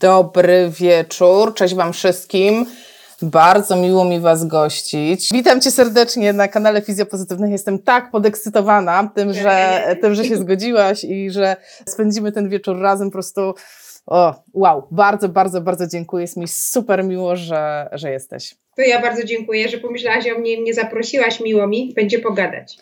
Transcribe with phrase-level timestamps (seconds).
[0.00, 2.66] Dobry wieczór, cześć Wam wszystkim.
[3.22, 5.32] Bardzo miło mi Was gościć.
[5.32, 7.50] Witam Cię serdecznie na kanale Fizjopozytywnych.
[7.50, 11.56] Jestem tak podekscytowana tym, że, tym, że się zgodziłaś i że
[11.88, 13.08] spędzimy ten wieczór razem.
[13.08, 13.54] Po prostu
[14.06, 16.22] o, wow, bardzo, bardzo, bardzo dziękuję.
[16.22, 18.54] Jest mi super miło, że, że jesteś.
[18.76, 21.40] To ja bardzo dziękuję, że pomyślałaś o mnie i mnie zaprosiłaś.
[21.40, 22.78] Miło mi, będzie pogadać.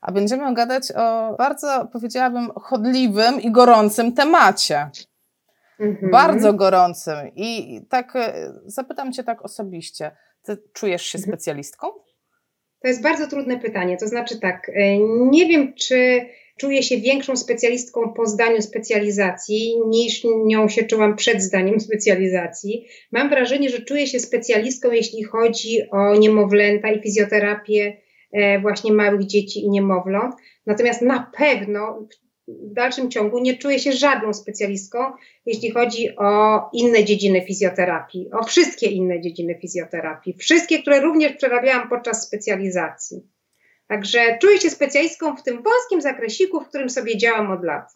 [0.00, 4.90] A będziemy gadać o bardzo, powiedziałabym, chodliwym i gorącym temacie.
[5.80, 6.10] Mhm.
[6.10, 7.14] Bardzo gorącym.
[7.36, 10.10] I tak e, zapytam Cię tak osobiście.
[10.42, 11.32] Ty czujesz się mhm.
[11.32, 11.86] specjalistką?
[12.82, 13.96] To jest bardzo trudne pytanie.
[13.96, 14.98] To znaczy tak, e,
[15.30, 16.26] nie wiem, czy
[16.58, 22.86] czuję się większą specjalistką po zdaniu specjalizacji niż nią się czułam przed zdaniem specjalizacji.
[23.12, 27.96] Mam wrażenie, że czuję się specjalistką, jeśli chodzi o niemowlęta i fizjoterapię
[28.32, 30.34] e, właśnie małych dzieci i niemowląt.
[30.66, 32.08] Natomiast na pewno
[32.48, 34.98] w dalszym ciągu nie czuję się żadną specjalistką,
[35.46, 41.88] jeśli chodzi o inne dziedziny fizjoterapii, o wszystkie inne dziedziny fizjoterapii, wszystkie, które również przerabiałam
[41.88, 43.22] podczas specjalizacji.
[43.86, 47.92] Także czuję się specjalistką w tym wąskim zakresiku, w którym sobie działam od lat.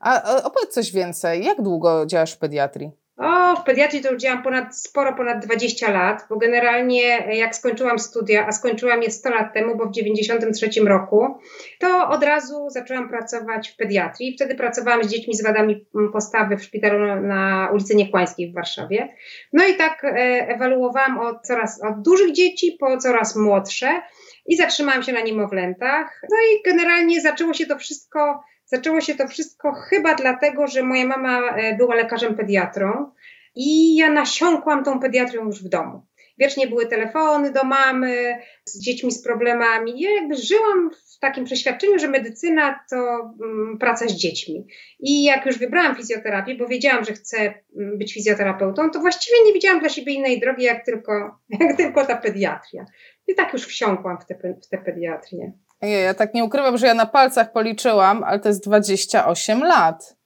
[0.00, 1.44] A opowiedz coś więcej.
[1.44, 2.90] Jak długo działasz w pediatrii?
[3.18, 7.56] O, w pediatrii to już działam ponad, sporo ponad 20 lat, bo generalnie e, jak
[7.56, 11.38] skończyłam studia, a skończyłam je 100 lat temu, bo w 93 roku,
[11.78, 14.34] to od razu zaczęłam pracować w pediatrii.
[14.36, 19.08] Wtedy pracowałam z dziećmi z wadami postawy w szpitalu na ulicy Niekłańskiej w Warszawie.
[19.52, 20.08] No i tak e,
[20.48, 24.02] ewaluowałam od coraz od dużych dzieci po coraz młodsze
[24.46, 26.20] i zatrzymałam się na niemowlętach.
[26.22, 31.06] No i generalnie zaczęło się to wszystko Zaczęło się to wszystko chyba dlatego, że moja
[31.06, 33.10] mama e, była lekarzem pediatrą
[33.54, 36.02] i ja nasiąkłam tą pediatrią już w domu.
[36.38, 40.00] Wiecznie były telefony do mamy z dziećmi z problemami.
[40.00, 42.96] Ja jakby żyłam w takim przeświadczeniu, że medycyna to
[43.40, 44.66] um, praca z dziećmi.
[45.00, 49.52] I jak już wybrałam fizjoterapię, bo wiedziałam, że chcę mm, być fizjoterapeutą, to właściwie nie
[49.52, 52.86] widziałam dla siebie innej drogi, jak tylko, jak tylko ta pediatria.
[53.28, 54.26] I tak już wsiąkłam w
[54.68, 55.52] tę pediatrię.
[55.82, 60.16] Nie, ja tak nie ukrywam, że ja na palcach policzyłam, ale to jest 28 lat.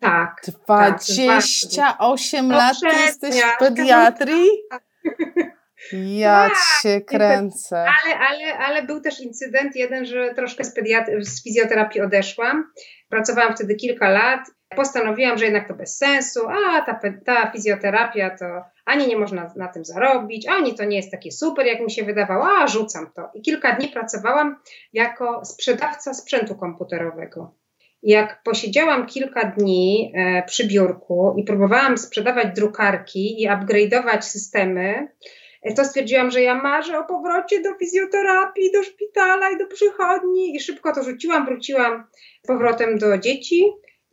[0.00, 0.42] Tak.
[0.46, 4.48] 28 tak, lat ty jesteś w pediatrii?
[5.92, 6.50] Ja
[6.82, 7.78] cię kręcę.
[7.78, 10.74] Ale, ale, ale był też incydent jeden, że troszkę z,
[11.20, 12.72] z fizjoterapii odeszłam.
[13.08, 14.40] Pracowałam wtedy kilka lat.
[14.76, 18.44] Postanowiłam, że jednak to bez sensu, a ta, ta fizjoterapia to
[18.88, 22.04] ani nie można na tym zarobić, ani to nie jest takie super, jak mi się
[22.04, 23.28] wydawało, a rzucam to.
[23.34, 24.56] I kilka dni pracowałam
[24.92, 27.54] jako sprzedawca sprzętu komputerowego.
[28.02, 35.08] Jak posiedziałam kilka dni e, przy biurku i próbowałam sprzedawać drukarki i upgrade'ować systemy,
[35.62, 40.56] e, to stwierdziłam, że ja marzę o powrocie do fizjoterapii, do szpitala i do przychodni
[40.56, 42.04] i szybko to rzuciłam, wróciłam
[42.44, 43.64] z powrotem do dzieci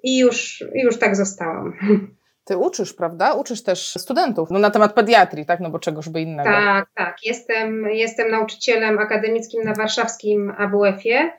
[0.03, 1.73] i już, już tak zostałam.
[2.45, 3.33] Ty uczysz, prawda?
[3.33, 5.59] Uczysz też studentów no, na temat pediatrii, tak?
[5.59, 6.49] No bo czegoż by innego.
[6.49, 7.17] Tak, tak.
[7.23, 11.31] Jestem, jestem nauczycielem akademickim na warszawskim AWF-ie,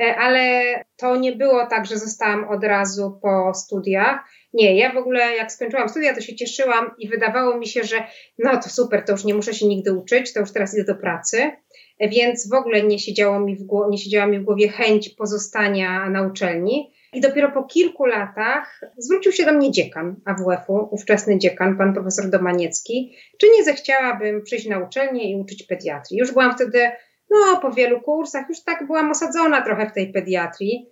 [0.00, 0.62] e, ale
[0.96, 4.24] to nie było tak, że zostałam od razu po studiach.
[4.52, 7.96] Nie, ja w ogóle jak skończyłam studia, to się cieszyłam i wydawało mi się, że
[8.38, 10.94] no to super, to już nie muszę się nigdy uczyć, to już teraz idę do
[10.94, 11.50] pracy.
[11.98, 16.10] E, więc w ogóle nie, siedziało mi w nie siedziała mi w głowie chęć pozostania
[16.10, 16.93] na uczelni.
[17.14, 22.30] I dopiero po kilku latach zwrócił się do mnie dziekan AWF-u, ówczesny dziekan, pan profesor
[22.30, 26.18] Domaniecki, czy nie zechciałabym przyjść na uczelnię i uczyć pediatrii.
[26.18, 26.90] Już byłam wtedy,
[27.30, 30.86] no po wielu kursach, już tak byłam osadzona trochę w tej pediatrii.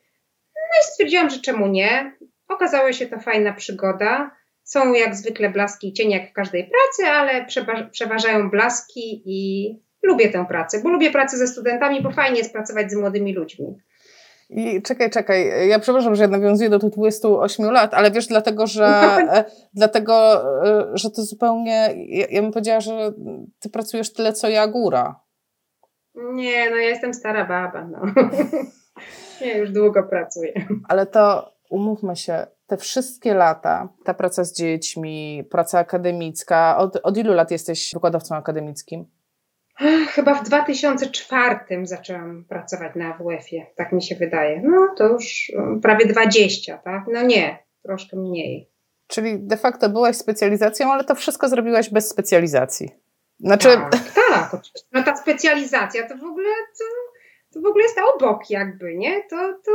[0.55, 2.16] No i stwierdziłam, że czemu nie.
[2.49, 4.31] Okazała się to fajna przygoda.
[4.65, 7.47] Są jak zwykle blaski i cienie jak w każdej pracy, ale
[7.91, 9.69] przeważają blaski i
[10.03, 13.77] lubię tę pracę, bo lubię pracę ze studentami, bo fajnie jest pracować z młodymi ludźmi.
[14.54, 18.66] I czekaj, czekaj, ja przepraszam, że ja nawiązuję do tych 28 lat, ale wiesz, dlatego,
[18.66, 18.86] że,
[19.34, 23.12] e, dlatego, e, że to zupełnie, ja, ja bym powiedziała, że
[23.58, 25.20] ty pracujesz tyle, co ja góra.
[26.14, 27.98] Nie, no ja jestem stara baba, no.
[29.41, 30.53] Ja już długo pracuję.
[30.88, 37.16] Ale to, umówmy się, te wszystkie lata, ta praca z dziećmi, praca akademicka, od, od
[37.16, 39.06] ilu lat jesteś wykładowcą akademickim?
[40.15, 44.63] Chyba w 2004 zaczęłam pracować na AWF-ie, tak mi się wydaje.
[44.65, 47.04] No to już um, prawie 20, tak?
[47.13, 48.71] No nie, troszkę mniej.
[49.07, 52.91] Czyli de facto byłaś specjalizacją, ale to wszystko zrobiłaś bez specjalizacji.
[53.41, 53.69] Znaczy...
[53.69, 53.91] Tak,
[54.30, 54.89] tak, oczywiście.
[54.92, 56.48] No ta specjalizacja to w ogóle
[56.78, 56.84] to,
[57.54, 59.22] to w ogóle jest obok jakby, nie?
[59.30, 59.72] To, to,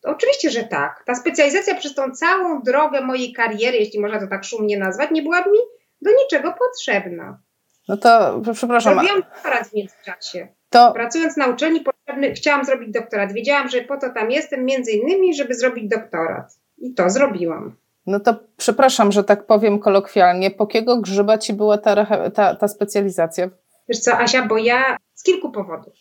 [0.00, 1.02] to oczywiście, że tak.
[1.06, 5.22] Ta specjalizacja przez tą całą drogę mojej kariery, jeśli można to tak szumnie nazwać, nie
[5.22, 5.58] była mi
[6.02, 7.38] do niczego potrzebna.
[7.88, 8.94] No to przepraszam.
[8.94, 10.48] Zrobiłam doktorat w międzyczasie.
[10.70, 10.92] To...
[10.92, 13.32] Pracując na uczelni potrzebny, chciałam zrobić doktorat.
[13.32, 16.58] Wiedziałam, że po to tam jestem, między innymi, żeby zrobić doktorat.
[16.78, 17.76] I to zrobiłam.
[18.06, 22.68] No to przepraszam, że tak powiem kolokwialnie, po kiego grzyba ci była ta, ta, ta
[22.68, 23.50] specjalizacja?
[23.88, 25.94] Wiesz co, Asia, bo ja z kilku powodów.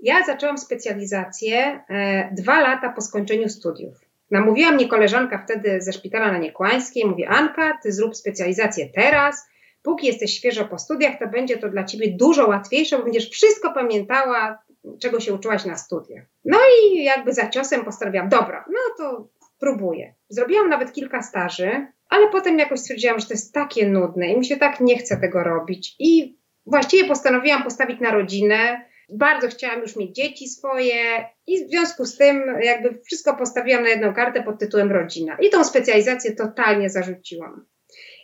[0.00, 3.94] Ja zaczęłam specjalizację e, dwa lata po skończeniu studiów.
[4.30, 9.48] Namówiła mnie koleżanka wtedy ze szpitala na Niekłańskiej, mówi Anka, ty zrób specjalizację teraz,
[9.82, 13.72] póki jesteś świeżo po studiach, to będzie to dla ciebie dużo łatwiejsze, bo będziesz wszystko
[13.72, 14.62] pamiętała,
[15.00, 16.24] czego się uczyłaś na studiach.
[16.44, 20.14] No i jakby za ciosem postanowiłam, dobra, no to próbuję.
[20.28, 24.44] Zrobiłam nawet kilka staży, ale potem jakoś stwierdziłam, że to jest takie nudne i mi
[24.44, 25.96] się tak nie chce tego robić.
[25.98, 28.84] I właściwie postanowiłam postawić na rodzinę.
[29.08, 33.88] Bardzo chciałam już mieć dzieci swoje i w związku z tym jakby wszystko postawiłam na
[33.88, 35.36] jedną kartę pod tytułem rodzina.
[35.40, 37.66] I tą specjalizację totalnie zarzuciłam.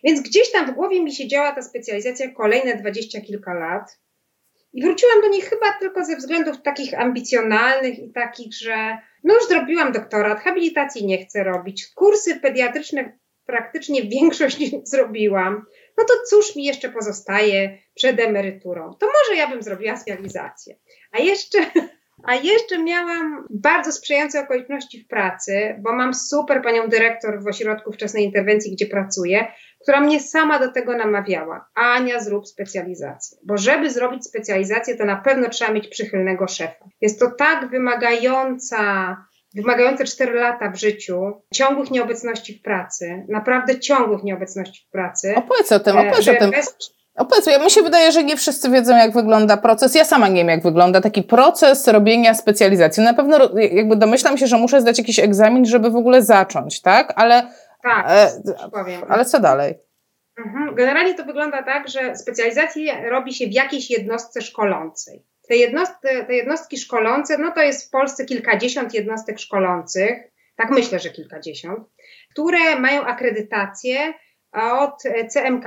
[0.05, 3.99] Więc gdzieś tam w głowie mi się działa ta specjalizacja kolejne dwadzieścia kilka lat.
[4.73, 9.49] I wróciłam do niej chyba tylko ze względów takich ambicjonalnych i takich, że no już
[9.49, 14.59] zrobiłam doktorat, habilitacji nie chcę robić, kursy pediatryczne praktycznie większość
[14.93, 15.65] zrobiłam.
[15.99, 18.95] No to cóż mi jeszcze pozostaje przed emeryturą?
[18.95, 20.77] To może ja bym zrobiła specjalizację.
[21.13, 21.59] A jeszcze
[22.25, 27.93] a jeszcze miałam bardzo sprzyjające okoliczności w pracy, bo mam super panią dyrektor w ośrodku
[27.93, 29.53] wczesnej interwencji, gdzie pracuję,
[29.83, 31.69] która mnie sama do tego namawiała.
[31.75, 33.39] Ania, zrób specjalizację.
[33.47, 36.85] Bo żeby zrobić specjalizację, to na pewno trzeba mieć przychylnego szefa.
[37.01, 39.17] Jest to tak wymagająca
[39.55, 45.35] wymagające 4 lata w życiu, ciągłych nieobecności w pracy, naprawdę ciągłych nieobecności w pracy.
[45.37, 46.51] Opowiedz o tym, opowiedz o tym.
[46.51, 46.77] Bez,
[47.19, 49.95] Opowiedz, ja mi się wydaje, że nie wszyscy wiedzą, jak wygląda proces.
[49.95, 53.03] Ja sama nie wiem, jak wygląda taki proces robienia specjalizacji.
[53.03, 57.13] Na pewno jakby domyślam się, że muszę zdać jakiś egzamin, żeby w ogóle zacząć, tak?
[57.17, 57.43] Ale,
[57.83, 58.31] tak, e,
[58.73, 59.03] powiem.
[59.09, 59.75] ale co dalej?
[60.39, 60.75] Mhm.
[60.75, 65.25] Generalnie to wygląda tak, że specjalizację robi się w jakiejś jednostce szkolącej.
[65.49, 70.19] Te, jednostki, te jednostki szkolące, no to jest w Polsce kilkadziesiąt jednostek szkolących,
[70.57, 71.89] tak myślę, że kilkadziesiąt,
[72.31, 74.15] które mają akredytację
[74.53, 75.65] od CMK,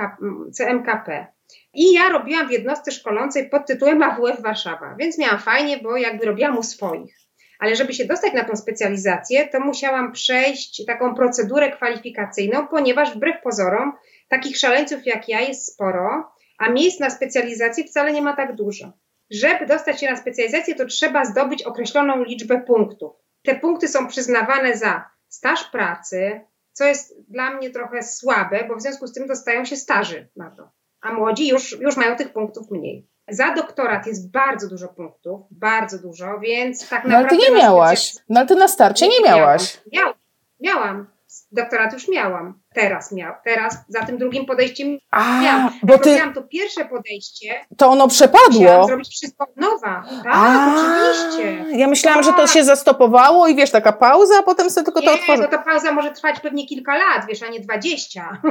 [0.52, 1.26] CMKP.
[1.74, 6.26] I ja robiłam w jednostce szkolącej pod tytułem AWF Warszawa, więc miałam fajnie, bo jakby
[6.26, 7.21] robiłam u swoich.
[7.62, 13.42] Ale żeby się dostać na tą specjalizację, to musiałam przejść taką procedurę kwalifikacyjną, ponieważ wbrew
[13.42, 13.92] pozorom
[14.28, 18.92] takich szaleńców jak ja jest sporo, a miejsc na specjalizację wcale nie ma tak dużo.
[19.30, 23.12] Żeby dostać się na specjalizację, to trzeba zdobyć określoną liczbę punktów.
[23.42, 26.40] Te punkty są przyznawane za staż pracy,
[26.72, 30.50] co jest dla mnie trochę słabe, bo w związku z tym dostają się staży na
[30.50, 30.70] to
[31.02, 33.08] a młodzi już, już mają tych punktów mniej.
[33.28, 37.10] Za doktorat jest bardzo dużo punktów, bardzo dużo, więc tak naprawdę.
[37.10, 38.14] No ale ty nie miałaś.
[38.28, 39.80] No ale ty na starcie nie, miałaś.
[39.92, 40.14] Miałam.
[40.60, 41.06] miałam.
[41.52, 42.60] Doktorat już miałam.
[42.74, 43.34] Teraz miał.
[43.44, 45.70] Teraz za tym drugim podejściem A, miałam.
[45.82, 46.16] Bo ty...
[46.16, 47.66] miałam to pierwsze podejście.
[47.76, 48.60] To ono przepadło.
[48.60, 50.04] Musiałam zrobić wszystko od nowa.
[50.24, 51.78] Tak, a, oczywiście.
[51.78, 55.06] Ja myślałam, że to się zastopowało i wiesz, taka pauza, a potem sobie tylko nie,
[55.06, 55.42] to otworzy.
[55.42, 58.42] Nie, no to pauza może trwać pewnie kilka lat, wiesz, a nie dwadzieścia.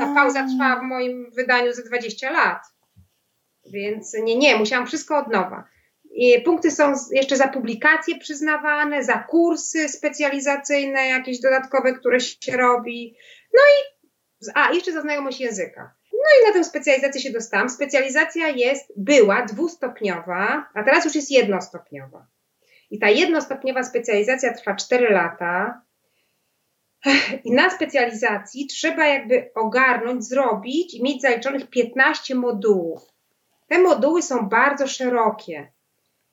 [0.00, 2.72] Ta pauza trwa w moim wydaniu ze 20 lat.
[3.66, 5.64] Więc nie, nie, musiałam wszystko od nowa.
[6.14, 13.16] I punkty są jeszcze za publikacje przyznawane, za kursy specjalizacyjne, jakieś dodatkowe, które się robi.
[13.54, 15.94] No i, a, jeszcze za znajomość języka.
[16.12, 17.68] No i na tę specjalizację się dostałam.
[17.68, 22.26] Specjalizacja jest, była dwustopniowa, a teraz już jest jednostopniowa.
[22.90, 25.82] I ta jednostopniowa specjalizacja trwa 4 lata.
[27.44, 33.11] I na specjalizacji trzeba jakby ogarnąć, zrobić i mieć zaliczonych 15 modułów.
[33.72, 35.72] Te moduły są bardzo szerokie.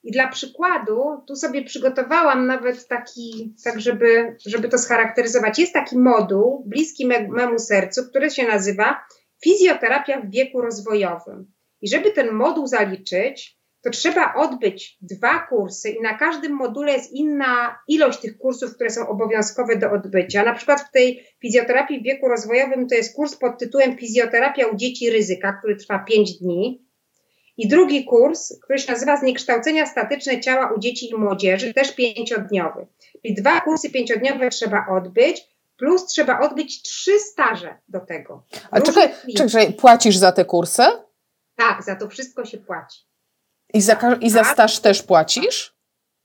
[0.03, 5.59] I dla przykładu, tu sobie przygotowałam nawet taki, tak żeby, żeby to scharakteryzować.
[5.59, 9.05] Jest taki moduł bliski me, memu sercu, który się nazywa
[9.43, 11.51] Fizjoterapia w wieku rozwojowym.
[11.81, 17.11] I żeby ten moduł zaliczyć, to trzeba odbyć dwa kursy i na każdym module jest
[17.11, 20.43] inna ilość tych kursów, które są obowiązkowe do odbycia.
[20.43, 24.75] Na przykład w tej fizjoterapii w wieku rozwojowym to jest kurs pod tytułem Fizjoterapia u
[24.75, 26.88] dzieci ryzyka, który trwa 5 dni.
[27.59, 32.87] I drugi kurs, który się nazywa Zniekształcenia statyczne ciała u dzieci i młodzieży, też pięciodniowy.
[33.21, 35.47] Czyli dwa kursy pięciodniowe trzeba odbyć,
[35.77, 38.43] plus trzeba odbyć trzy staże do tego.
[38.71, 40.83] A czekaj, czekaj, płacisz za te kursy?
[41.55, 42.99] Tak, za to wszystko się płaci.
[43.73, 45.75] I za, I za staż też płacisz?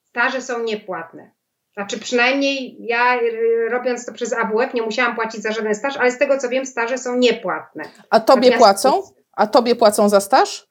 [0.09, 1.31] Staże są niepłatne.
[1.75, 6.11] Znaczy przynajmniej ja y, robiąc to przez AWF nie musiałam płacić za żaden staż, ale
[6.11, 7.85] z tego co wiem staże są niepłatne.
[8.11, 9.03] A tobie Natomiast płacą?
[9.33, 10.67] A tobie płacą za staż?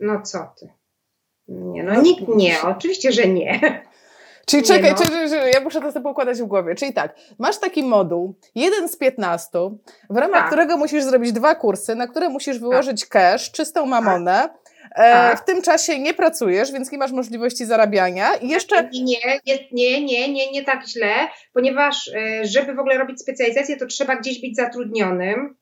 [0.00, 0.68] No co ty?
[1.48, 3.60] Nie, no nikt nie, oczywiście, że nie.
[4.46, 4.96] Czyli nie czekaj, no.
[4.96, 6.74] czekaj, ja muszę to sobie układać w głowie.
[6.74, 9.48] Czyli tak, masz taki moduł, jeden z 15,
[10.10, 10.46] w ramach tak.
[10.46, 13.08] którego musisz zrobić dwa kursy, na które musisz wyłożyć tak.
[13.08, 14.48] cash, czystą mamonę,
[14.94, 15.40] E, tak.
[15.40, 18.36] W tym czasie nie pracujesz, więc nie masz możliwości zarabiania.
[18.36, 18.88] I jeszcze.
[18.92, 21.14] Nie, nie, nie, nie, nie, nie tak źle,
[21.52, 25.56] ponieważ e, żeby w ogóle robić specjalizację, to trzeba gdzieś być zatrudnionym.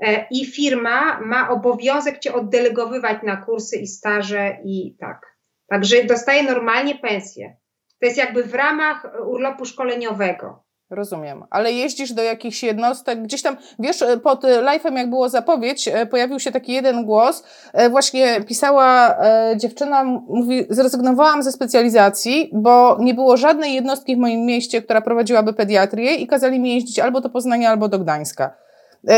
[0.00, 5.36] E, I firma ma obowiązek cię oddelegowywać na kursy i staże i tak.
[5.68, 7.56] Także dostaje normalnie pensję.
[8.00, 10.64] To jest jakby w ramach urlopu szkoleniowego.
[10.90, 16.06] Rozumiem, ale jeździsz do jakichś jednostek, gdzieś tam, wiesz, pod live'em jak było zapowiedź, e,
[16.06, 22.96] pojawił się taki jeden głos, e, właśnie pisała e, dziewczyna, mówi, zrezygnowałam ze specjalizacji, bo
[23.00, 27.20] nie było żadnej jednostki w moim mieście, która prowadziłaby pediatrię i kazali mi jeździć albo
[27.20, 28.56] do Poznania, albo do Gdańska.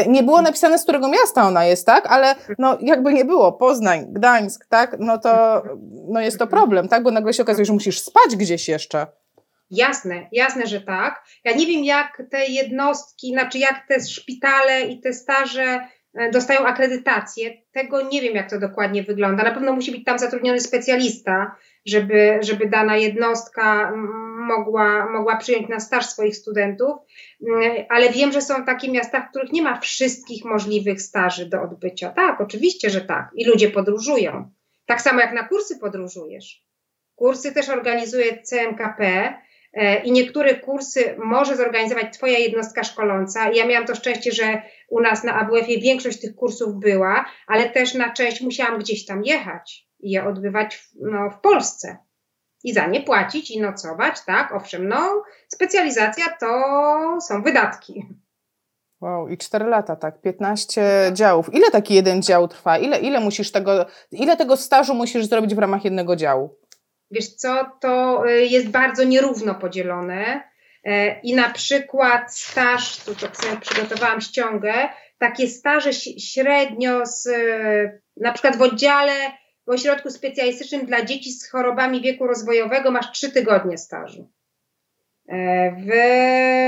[0.09, 2.07] Nie było napisane, z którego miasta ona jest, tak?
[2.07, 4.97] Ale no, jakby nie było, Poznań, Gdańsk, tak?
[4.99, 5.63] No to
[6.09, 7.03] no jest to problem, tak?
[7.03, 9.07] Bo nagle się okazuje, że musisz spać gdzieś jeszcze.
[9.71, 11.25] Jasne, jasne, że tak.
[11.45, 15.89] Ja nie wiem, jak te jednostki, znaczy jak te szpitale i te staże e,
[16.33, 17.51] dostają akredytację.
[17.73, 19.43] Tego nie wiem, jak to dokładnie wygląda.
[19.43, 23.93] Na pewno musi być tam zatrudniony specjalista, żeby, żeby dana jednostka
[24.39, 26.97] mogła, mogła przyjąć na staż swoich studentów,
[27.49, 31.63] mm, ale wiem, że są takie miasta, w których nie ma wszystkich możliwych staży do
[31.63, 32.11] odbycia.
[32.11, 33.31] Tak, oczywiście, że tak.
[33.35, 34.51] I ludzie podróżują.
[34.87, 36.65] Tak samo jak na kursy podróżujesz.
[37.15, 39.43] Kursy też organizuje CMKP E,
[40.05, 43.51] i niektóre kursy może zorganizować Twoja jednostka szkoląca.
[43.51, 47.95] Ja miałam to szczęście, że u nas na AWF-ie większość tych kursów była, ale też
[47.95, 51.97] na część musiałam gdzieś tam jechać i je odbywać w, no, w Polsce.
[52.65, 56.49] I za nie płacić i nocować, tak, owszem, no, specjalizacja to
[57.21, 58.07] są wydatki.
[59.01, 61.55] Wow, i 4 lata, tak, 15 działów.
[61.55, 62.79] Ile taki jeden dział trwa?
[62.79, 66.62] Ile, ile musisz tego, ile tego stażu musisz zrobić w ramach jednego działu?
[67.13, 70.43] Wiesz co, to y, jest bardzo nierówno podzielone.
[70.85, 74.75] E, I na przykład staż, tu to sobie przygotowałam ściągę,
[75.19, 77.29] takie staże średnio z,
[78.17, 79.13] na przykład w oddziale,
[79.67, 84.31] w ośrodku specjalistycznym dla dzieci z chorobami wieku rozwojowego masz trzy tygodnie stażu.
[85.29, 85.87] E, w,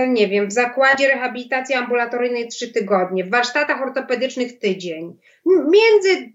[0.08, 5.18] nie wiem, w zakładzie rehabilitacji ambulatoryjnej trzy tygodnie, w warsztatach ortopedycznych tydzień.
[5.46, 6.32] Między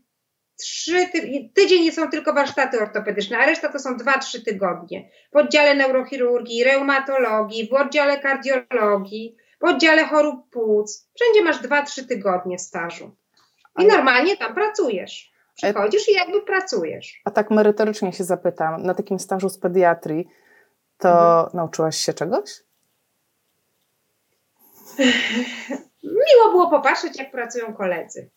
[0.60, 5.10] trzy ty tydzień są tylko warsztaty ortopedyczne, a reszta to są dwa, trzy tygodnie.
[5.34, 11.10] W oddziale neurochirurgii, reumatologii, w oddziale kardiologii, w oddziale chorób płuc.
[11.16, 13.16] Wszędzie masz dwa, trzy tygodnie stażu.
[13.80, 15.32] I normalnie tam pracujesz.
[15.56, 17.22] Przychodzisz i jakby pracujesz.
[17.26, 20.28] A tak merytorycznie się zapytam, na takim stażu z pediatrii,
[20.98, 21.50] to mhm.
[21.54, 22.50] nauczyłaś się czegoś?
[26.04, 28.30] Miło było popatrzeć, jak pracują koledzy.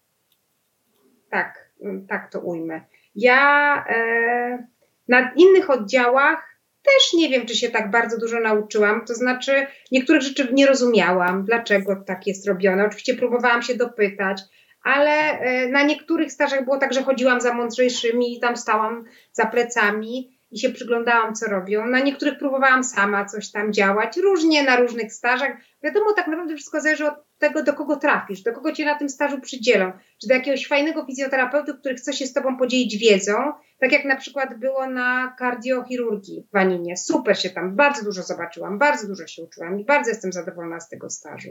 [1.30, 1.71] Tak.
[1.82, 2.80] Mm, tak to ujmę.
[3.14, 4.66] Ja e,
[5.08, 9.04] na innych oddziałach też nie wiem, czy się tak bardzo dużo nauczyłam.
[9.04, 12.84] To znaczy, niektórych rzeczy nie rozumiałam, dlaczego tak jest robione.
[12.84, 14.42] Oczywiście próbowałam się dopytać,
[14.82, 19.46] ale e, na niektórych stażach było tak, że chodziłam za mądrzejszymi i tam stałam za
[19.46, 21.87] plecami i się przyglądałam, co robią.
[21.87, 25.56] Na niektórych próbowałam sama coś tam działać, różnie na różnych stażach.
[25.82, 29.09] Wiadomo, tak naprawdę wszystko zależy od tego, do kogo trafisz, do kogo cię na tym
[29.09, 29.92] stażu przydzielą.
[30.21, 34.16] Czy do jakiegoś fajnego fizjoterapeuty, który chce się z tobą podzielić wiedzą, tak jak na
[34.16, 36.97] przykład było na kardiochirurgii w Aninie.
[36.97, 40.88] Super się tam, bardzo dużo zobaczyłam, bardzo dużo się uczyłam i bardzo jestem zadowolona z
[40.88, 41.49] tego stażu.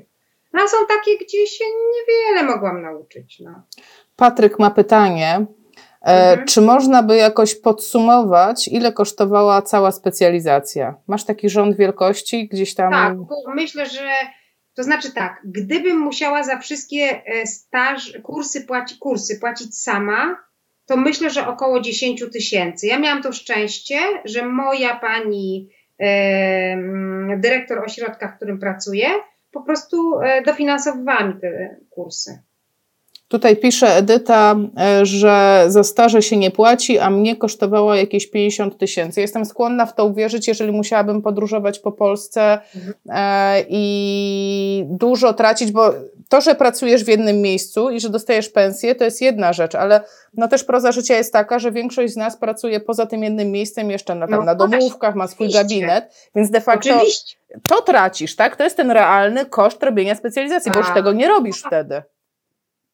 [0.54, 3.40] No a są takie, gdzie się niewiele mogłam nauczyć.
[3.40, 3.64] No.
[4.16, 5.46] Patryk ma pytanie.
[6.06, 6.48] E, mhm.
[6.48, 10.96] Czy można by jakoś podsumować, ile kosztowała cała specjalizacja?
[11.08, 12.92] Masz taki rząd wielkości gdzieś tam?
[12.92, 13.18] Tak,
[13.56, 14.10] myślę, że
[14.74, 20.38] to znaczy tak, gdybym musiała za wszystkie e, staż, kursy, płaci, kursy płacić sama,
[20.86, 22.88] to myślę, że około 10 tysięcy.
[22.88, 26.78] Ja miałam to szczęście, że moja pani e,
[27.38, 29.08] dyrektor ośrodka, w którym pracuję,
[29.52, 32.40] po prostu e, dofinansowywała mi te kursy.
[33.32, 38.78] Tutaj pisze Edyta, e, że za staże się nie płaci, a mnie kosztowała jakieś 50
[38.78, 39.22] tysięcy.
[39.22, 42.60] Jestem skłonna w to uwierzyć, jeżeli musiałabym podróżować po Polsce
[43.10, 45.94] e, i dużo tracić, bo
[46.30, 50.02] to, że pracujesz w jednym miejscu i że dostajesz pensję, to jest jedna rzecz, ale
[50.34, 53.92] no też proza życia jest taka, że większość z nas pracuje poza tym jednym miejscem
[53.92, 57.38] jeszcze na, tam, no, na domówkach, ma swój gabinet, więc de facto Oczywiście.
[57.68, 58.56] to tracisz, tak?
[58.56, 62.02] To jest ten realny koszt robienia specjalizacji, bo już tego nie robisz wtedy.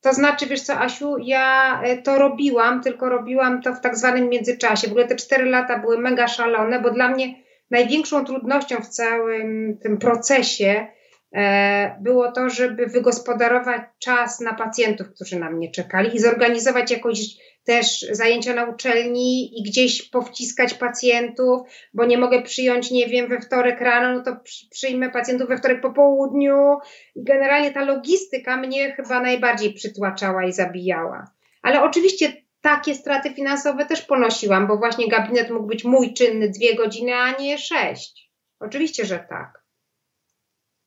[0.07, 4.29] To znaczy, wiesz co, Asiu, ja e, to robiłam, tylko robiłam to w tak zwanym
[4.29, 4.87] międzyczasie.
[4.87, 9.77] W ogóle te cztery lata były mega szalone, bo dla mnie największą trudnością w całym
[9.77, 10.87] tym procesie
[11.33, 17.19] e, było to, żeby wygospodarować czas na pacjentów, którzy na mnie czekali i zorganizować jakoś
[17.67, 21.61] też zajęcia na uczelni i gdzieś powciskać pacjentów,
[21.93, 24.37] bo nie mogę przyjąć, nie wiem, we wtorek rano, no to
[24.71, 26.77] przyjmę pacjentów we wtorek po południu.
[27.15, 31.31] I generalnie ta logistyka mnie chyba najbardziej przytłaczała i zabijała.
[31.61, 36.75] Ale oczywiście takie straty finansowe też ponosiłam, bo właśnie gabinet mógł być mój czynny dwie
[36.75, 38.31] godziny, a nie sześć.
[38.59, 39.63] Oczywiście, że tak.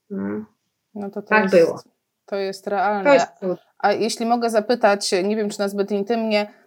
[0.09, 0.47] Hmm.
[0.95, 1.83] No to, to tak jest, było.
[2.27, 3.05] To jest realne.
[3.05, 6.60] To jest a jeśli mogę zapytać, nie wiem czy na zbyt intymnie,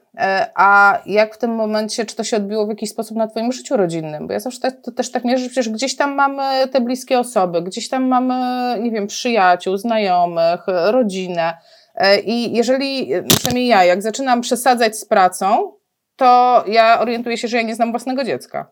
[0.55, 3.77] a jak w tym momencie, czy to się odbiło w jakiś sposób na Twoim życiu
[3.77, 4.27] rodzinnym?
[4.27, 7.61] Bo ja zawsze to też tak mierzę, że przecież gdzieś tam mamy te bliskie osoby,
[7.61, 8.35] gdzieś tam mamy,
[8.81, 11.57] nie wiem, przyjaciół, znajomych, rodzinę.
[11.95, 15.73] E, I jeżeli, przynajmniej ja, jak zaczynam przesadzać z pracą,
[16.15, 18.71] to ja orientuję się, że ja nie znam własnego dziecka.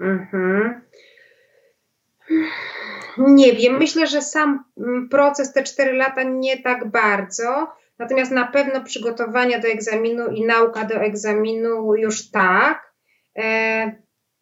[0.00, 0.80] Mhm.
[3.18, 8.46] Nie wiem, myślę, że sam mm, proces te cztery lata nie tak bardzo, natomiast na
[8.46, 12.92] pewno przygotowania do egzaminu i nauka do egzaminu już tak.
[13.38, 13.92] E,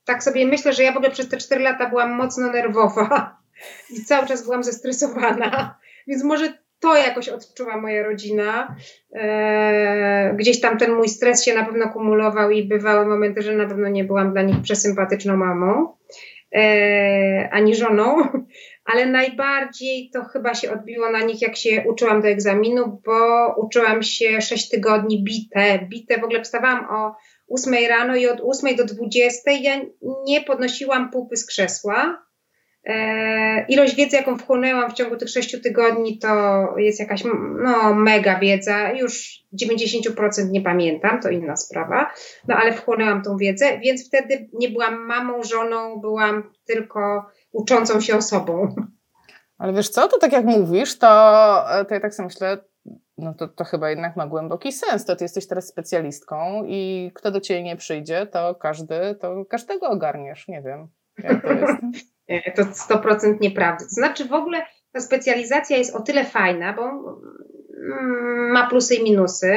[0.05, 3.39] tak sobie myślę, że ja w ogóle przez te cztery lata byłam mocno nerwowa
[3.91, 8.77] i cały czas byłam zestresowana, więc może to jakoś odczuwa moja rodzina.
[9.15, 13.67] E, gdzieś tam ten mój stres się na pewno kumulował i bywały momenty, że na
[13.67, 15.97] pewno nie byłam dla nich przesympatyczną mamą
[16.55, 18.17] e, ani żoną,
[18.85, 24.03] ale najbardziej to chyba się odbiło na nich, jak się uczyłam do egzaminu, bo uczyłam
[24.03, 25.87] się 6 tygodni bite.
[25.89, 27.17] Bite w ogóle wstawałam o
[27.49, 29.81] 8 rano i od 8 do 20 ja
[30.27, 32.25] nie podnosiłam pupy z krzesła.
[32.87, 37.25] E, ilość wiedzy, jaką wchłonęłam w ciągu tych 6 tygodni, to jest jakaś
[37.65, 38.93] no, mega wiedza.
[38.93, 42.13] Już 90% nie pamiętam, to inna sprawa,
[42.49, 48.17] no ale wchłonęłam tą wiedzę, więc wtedy nie byłam mamą, żoną, byłam tylko uczącą się
[48.17, 48.75] osobą.
[49.59, 51.07] Ale wiesz co, to tak jak mówisz, to,
[51.89, 52.59] to ja tak sobie myślę,
[53.19, 55.05] no to, to chyba jednak ma głęboki sens.
[55.05, 59.89] To ty jesteś teraz specjalistką i kto do ciebie nie przyjdzie, to każdy, to każdego
[59.89, 60.49] ogarniesz.
[60.49, 61.75] Nie wiem, jak to jest.
[62.57, 63.85] to 100% nieprawda.
[63.85, 66.83] To znaczy w ogóle ta specjalizacja jest o tyle fajna, bo
[68.53, 69.57] ma plusy i minusy.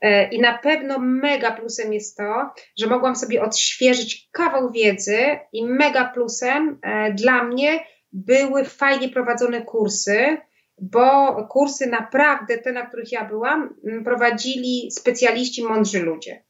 [0.00, 5.18] E, I na pewno mega plusem jest to, że mogłam sobie odświeżyć kawał wiedzy,
[5.52, 7.80] i mega plusem e, dla mnie
[8.12, 10.36] były fajnie prowadzone kursy,
[10.80, 16.44] bo kursy naprawdę, te na których ja byłam, prowadzili specjaliści, mądrzy ludzie.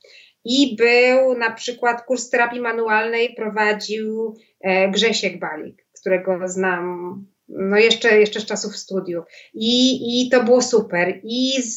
[0.45, 8.21] I był na przykład kurs terapii manualnej, prowadził e, Grzesiek Balik, którego znam no jeszcze,
[8.21, 9.25] jeszcze z czasów studiów.
[9.55, 11.21] I, I to było super.
[11.23, 11.77] I z,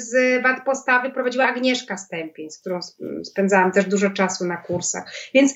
[0.00, 2.80] z wad postawy prowadziła Agnieszka Stępień, z którą
[3.24, 5.12] spędzałam też dużo czasu na kursach.
[5.34, 5.54] Więc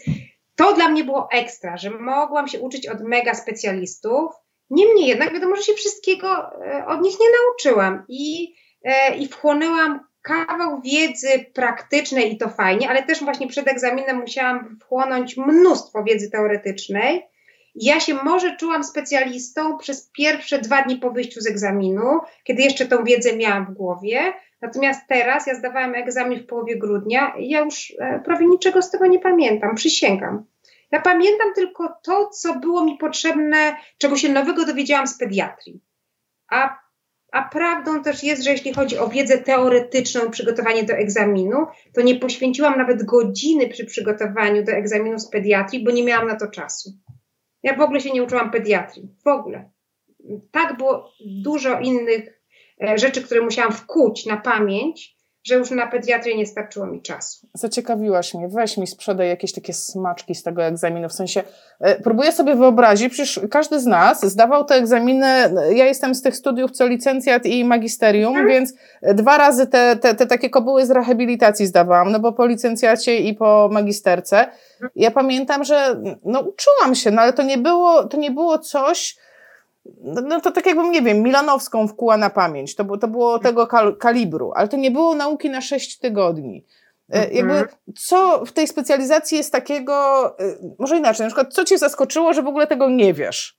[0.56, 4.32] to dla mnie było ekstra, że mogłam się uczyć od mega specjalistów.
[4.70, 6.28] Niemniej jednak wiadomo, że się wszystkiego
[6.66, 8.54] e, od nich nie nauczyłam i,
[8.85, 14.78] e, i wchłonęłam kawał wiedzy praktycznej i to fajnie, ale też właśnie przed egzaminem musiałam
[14.80, 17.32] wchłonąć mnóstwo wiedzy teoretycznej.
[17.74, 22.87] Ja się może czułam specjalistą przez pierwsze dwa dni po wyjściu z egzaminu, kiedy jeszcze
[22.87, 24.32] tą wiedzę miałam w głowie.
[24.62, 28.90] Natomiast teraz ja zdawałam egzamin w połowie grudnia i ja już e, prawie niczego z
[28.90, 30.44] tego nie pamiętam, przysięgam.
[30.90, 35.80] Ja pamiętam tylko to, co było mi potrzebne, czego się nowego dowiedziałam z pediatrii.
[36.50, 36.82] A
[37.32, 42.14] a prawdą też jest, że jeśli chodzi o wiedzę teoretyczną, przygotowanie do egzaminu, to nie
[42.14, 46.90] poświęciłam nawet godziny przy przygotowaniu do egzaminu z pediatrii, bo nie miałam na to czasu.
[47.62, 49.09] Ja w ogóle się nie uczyłam pediatrii.
[49.25, 49.70] W ogóle.
[50.51, 52.42] Tak było dużo innych
[52.83, 57.46] e, rzeczy, które musiałam wkuć na pamięć, że już na pediatrię nie starczyło mi czasu.
[57.55, 58.48] Zaciekawiłaś mnie.
[58.48, 61.09] Weź mi sprzedaj jakieś takie smaczki z tego egzaminu.
[61.09, 61.42] W sensie,
[61.81, 65.26] e, próbuję sobie wyobrazić, przecież każdy z nas zdawał te egzaminy.
[65.74, 68.52] Ja jestem z tych studiów co licencjat i magisterium, hmm.
[68.52, 73.16] więc dwa razy te, te, te takie kobyły z rehabilitacji zdawałam, no bo po licencjacie
[73.16, 74.46] i po magisterce.
[74.96, 79.16] Ja pamiętam, że no, uczyłam się, no ale to nie było, to nie było coś,
[79.85, 82.75] no, no to tak jakbym, nie wiem, Milanowską wkuła na pamięć.
[82.75, 86.66] To, to było tego kal kalibru, ale to nie było nauki na sześć tygodni.
[87.12, 87.37] E, mhm.
[87.37, 92.33] Jakby, co w tej specjalizacji jest takiego, e, może inaczej, na przykład, co cię zaskoczyło,
[92.33, 93.59] że w ogóle tego nie wiesz?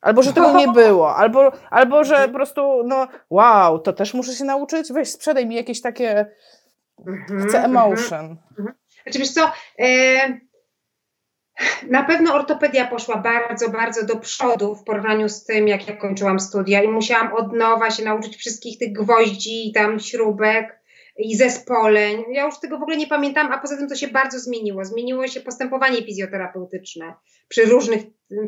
[0.00, 4.32] Albo, że tego nie było, albo, albo że po prostu, no, wow, to też muszę
[4.32, 4.92] się nauczyć?
[4.92, 6.26] Weź, sprzedaj mi jakieś takie,
[7.06, 8.36] mhm, chcę mhm, emotion.
[9.02, 10.51] Znaczy, wiesz co, e
[11.88, 16.40] na pewno ortopedia poszła bardzo, bardzo do przodu w porównaniu z tym, jak ja kończyłam
[16.40, 20.82] studia i musiałam od nowa się nauczyć wszystkich tych gwoździ i tam śrubek
[21.18, 22.24] i zespoleń.
[22.30, 24.84] Ja już tego w ogóle nie pamiętam, a poza tym to się bardzo zmieniło.
[24.84, 27.14] Zmieniło się postępowanie fizjoterapeutyczne
[27.48, 28.02] przy różnych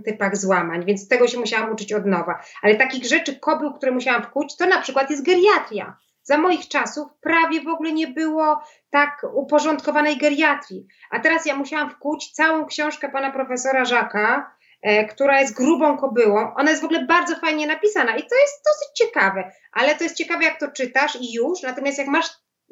[0.04, 2.40] typach złamań, więc tego się musiałam uczyć od nowa.
[2.62, 5.96] Ale takich rzeczy, kobył, które musiałam wkuć, to na przykład jest geriatria.
[6.24, 10.86] Za moich czasów prawie w ogóle nie było tak uporządkowanej geriatrii.
[11.10, 16.54] A teraz ja musiałam wkuć całą książkę pana profesora Żaka, e, która jest grubą kobyłą.
[16.54, 20.16] Ona jest w ogóle bardzo fajnie napisana i to jest dosyć ciekawe, ale to jest
[20.16, 22.26] ciekawe, jak to czytasz i już, natomiast jak masz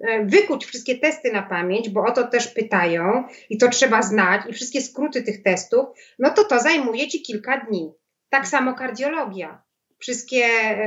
[0.08, 4.42] e, wykuć wszystkie testy na pamięć, bo o to też pytają i to trzeba znać
[4.48, 5.86] i wszystkie skróty tych testów,
[6.18, 7.92] no to to zajmuje ci kilka dni.
[8.30, 9.62] Tak samo kardiologia.
[10.02, 10.44] Wszystkie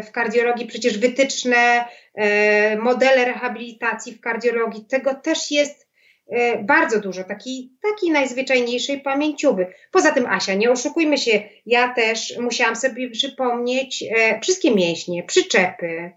[0.07, 5.87] w kardiologii przecież wytyczne, e, modele rehabilitacji w kardiologii, tego też jest
[6.27, 9.67] e, bardzo dużo, takiej taki najzwyczajniejszej pamięciowy.
[9.91, 16.11] Poza tym, Asia, nie oszukujmy się, ja też musiałam sobie przypomnieć e, wszystkie mięśnie, przyczepy,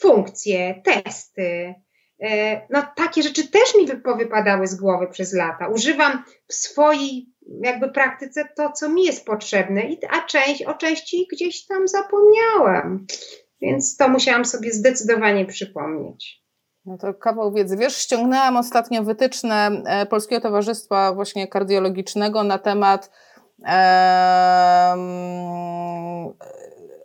[0.00, 1.74] funkcje, testy.
[2.70, 5.68] No, takie rzeczy też mi powypadały z głowy przez lata.
[5.68, 11.66] Używam w swojej jakby praktyce to, co mi jest potrzebne, a część, o części gdzieś
[11.66, 13.06] tam zapomniałam.
[13.60, 16.44] Więc to musiałam sobie zdecydowanie przypomnieć.
[16.84, 17.76] No to kawał wiedzy.
[17.76, 23.10] Wiesz, ściągnęłam ostatnio wytyczne e, Polskiego Towarzystwa właśnie Kardiologicznego na temat
[23.66, 24.96] e,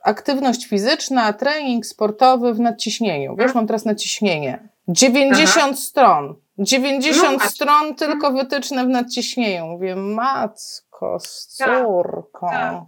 [0.04, 3.36] aktywność fizyczna, trening sportowy w nadciśnieniu.
[3.36, 4.70] Wiesz, mam teraz nadciśnienie.
[4.90, 5.74] 90 Aha.
[5.76, 6.36] stron.
[6.58, 9.66] 90 no, stron tylko wytyczne w nadciśnieniu.
[9.66, 12.50] Mówię, matko, córko.
[12.52, 12.84] Tak,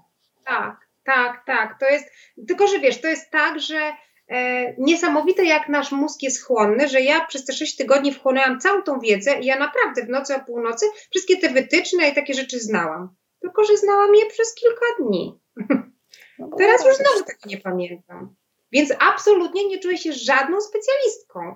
[0.46, 1.80] tak, tak, tak.
[1.80, 2.06] To jest,
[2.48, 3.94] tylko że wiesz, to jest tak, że
[4.28, 8.82] e, niesamowite jak nasz mózg jest chłonny, że ja przez te 6 tygodni wchłonęłam całą
[8.82, 12.60] tą wiedzę i ja naprawdę w nocy o północy wszystkie te wytyczne i takie rzeczy
[12.60, 13.16] znałam.
[13.42, 15.40] Tylko, że znałam je przez kilka dni.
[16.40, 18.36] No Teraz już znowu tego nie pamiętam.
[18.72, 21.56] Więc absolutnie nie czuję się żadną specjalistką.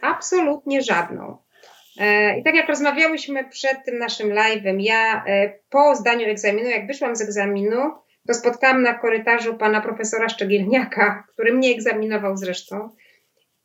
[0.00, 1.36] Absolutnie żadną.
[2.00, 6.86] E, I tak jak rozmawiałyśmy przed tym naszym live'em, ja e, po zdaniu egzaminu, jak
[6.86, 7.92] wyszłam z egzaminu,
[8.26, 12.90] to spotkałam na korytarzu pana profesora Szczegielniaka, który mnie egzaminował zresztą.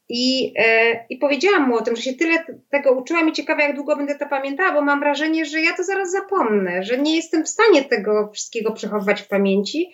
[0.10, 3.76] I, e, I powiedziałam mu o tym, że się tyle tego uczyłam i ciekawe, jak
[3.76, 7.44] długo będę to pamiętała, bo mam wrażenie, że ja to zaraz zapomnę, że nie jestem
[7.44, 9.94] w stanie tego wszystkiego przechowywać w pamięci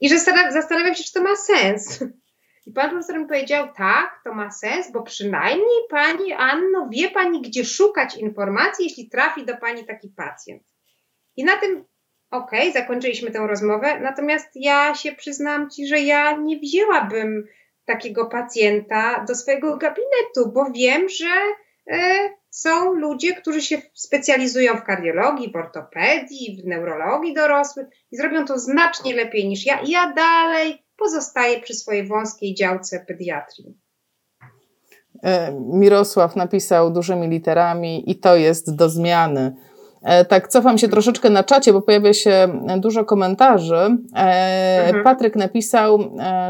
[0.00, 0.18] i że
[0.50, 2.04] zastanawiam się, czy to ma sens.
[2.66, 7.42] I pan profesor mi powiedział, tak, to ma sens, bo przynajmniej pani Anno wie pani,
[7.42, 10.62] gdzie szukać informacji, jeśli trafi do pani taki pacjent.
[11.36, 11.84] I na tym,
[12.30, 17.46] okej, okay, zakończyliśmy tę rozmowę, natomiast ja się przyznam ci, że ja nie wzięłabym
[17.84, 21.34] takiego pacjenta do swojego gabinetu, bo wiem, że
[21.90, 28.44] e, są ludzie, którzy się specjalizują w kardiologii, w ortopedii, w neurologii dorosłych i zrobią
[28.44, 29.80] to znacznie lepiej niż ja.
[29.86, 33.78] Ja dalej pozostaje przy swojej wąskiej działce pediatrii.
[35.22, 39.56] E, Mirosław napisał dużymi literami i to jest do zmiany.
[40.02, 43.98] E, tak, cofam się troszeczkę na czacie, bo pojawia się dużo komentarzy.
[44.16, 45.04] E, mhm.
[45.04, 45.98] Patryk napisał,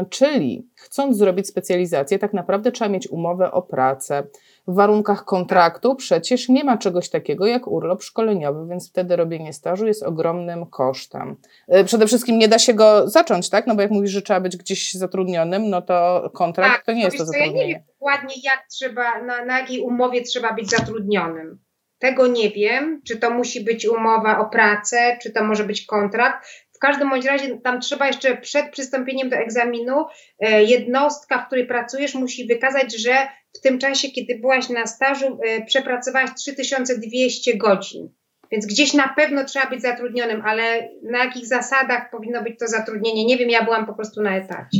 [0.09, 4.23] czyli chcąc zrobić specjalizację, tak naprawdę trzeba mieć umowę o pracę.
[4.67, 9.87] W warunkach kontraktu przecież nie ma czegoś takiego jak urlop szkoleniowy, więc wtedy robienie stażu
[9.87, 11.35] jest ogromnym kosztem.
[11.67, 13.67] E, przede wszystkim nie da się go zacząć, tak?
[13.67, 17.03] No bo jak mówisz, że trzeba być gdzieś zatrudnionym, no to kontrakt tak, to nie
[17.03, 17.61] jest to zatrudnienie.
[17.61, 21.59] Ja nie wiem dokładnie jak trzeba, na, na jakiej umowie trzeba być zatrudnionym.
[21.99, 26.47] Tego nie wiem, czy to musi być umowa o pracę, czy to może być kontrakt.
[26.77, 30.05] W każdym bądź razie tam trzeba jeszcze przed przystąpieniem do egzaminu
[30.39, 35.39] e, jednostka, w której pracujesz, musi wykazać, że w tym czasie, kiedy byłaś na stażu,
[35.45, 38.09] e, przepracowałaś 3200 godzin.
[38.51, 43.25] Więc gdzieś na pewno trzeba być zatrudnionym, ale na jakich zasadach powinno być to zatrudnienie?
[43.25, 44.79] Nie wiem, ja byłam po prostu na etacie.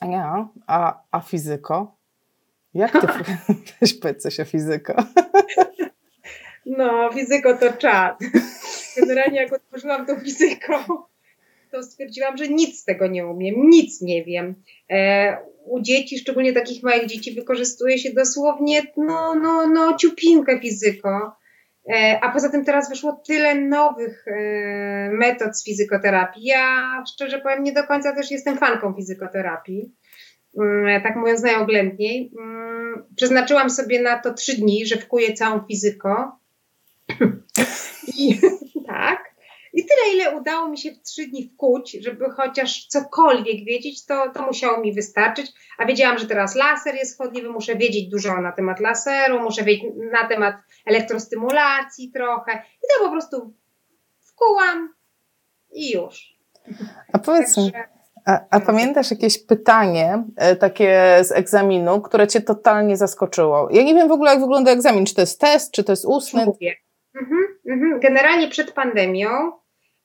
[0.00, 1.96] A ja, a, a fizyko?
[2.74, 3.06] Jak ty
[3.80, 4.94] weź powiedz o fizyko?
[6.66, 8.18] No, fizyko to czad.
[8.96, 10.74] Generalnie jak otworzyłam tą fizyką,
[11.70, 14.54] to stwierdziłam, że nic z tego nie umiem, nic nie wiem.
[14.90, 21.36] E, u dzieci, szczególnie takich małych dzieci, wykorzystuje się dosłownie no, no, no, ciupinkę fizyko.
[21.92, 24.32] E, a poza tym teraz wyszło tyle nowych e,
[25.12, 26.44] metod z fizykoterapii.
[26.44, 29.92] Ja szczerze powiem, nie do końca też jestem fanką fizykoterapii.
[30.58, 32.32] Mm, tak mówiąc najoględniej.
[32.38, 36.38] Mm, przeznaczyłam sobie na to trzy dni, że wkuję całą fizyko.
[38.18, 38.38] I.
[39.72, 44.30] I tyle, ile udało mi się w trzy dni wkuć, żeby chociaż cokolwiek wiedzieć, to,
[44.34, 45.52] to musiało mi wystarczyć.
[45.78, 49.84] A wiedziałam, że teraz laser jest chodliwy, muszę wiedzieć dużo na temat laseru, muszę wiedzieć
[50.12, 50.54] na temat
[50.86, 52.52] elektrostymulacji trochę.
[52.52, 53.54] I to po prostu
[54.20, 54.94] wkułam
[55.72, 56.38] i już.
[57.12, 57.72] A powiedz mi,
[58.26, 63.68] a, a, pamiętasz jakieś pytanie e, takie z egzaminu, które cię totalnie zaskoczyło?
[63.70, 65.06] Ja nie wiem w ogóle, jak wygląda egzamin.
[65.06, 66.46] Czy to jest test, czy to jest ustny?
[66.46, 66.74] Mówię.
[67.14, 68.00] Mhm, mhm.
[68.00, 69.52] Generalnie przed pandemią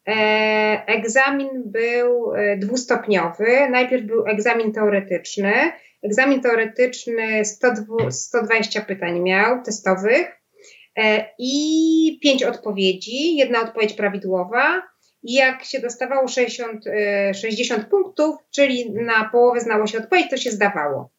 [0.08, 3.70] e, egzamin był e, dwustopniowy.
[3.70, 5.54] Najpierw był egzamin teoretyczny.
[6.04, 10.42] Egzamin teoretyczny 102, 120 pytań miał testowych
[10.98, 14.84] e, i 5 odpowiedzi, jedna odpowiedź prawidłowa.
[15.24, 16.84] I jak się dostawało 60,
[17.42, 21.12] 60 punktów, czyli na połowę znało się odpowiedź, to się zdawało.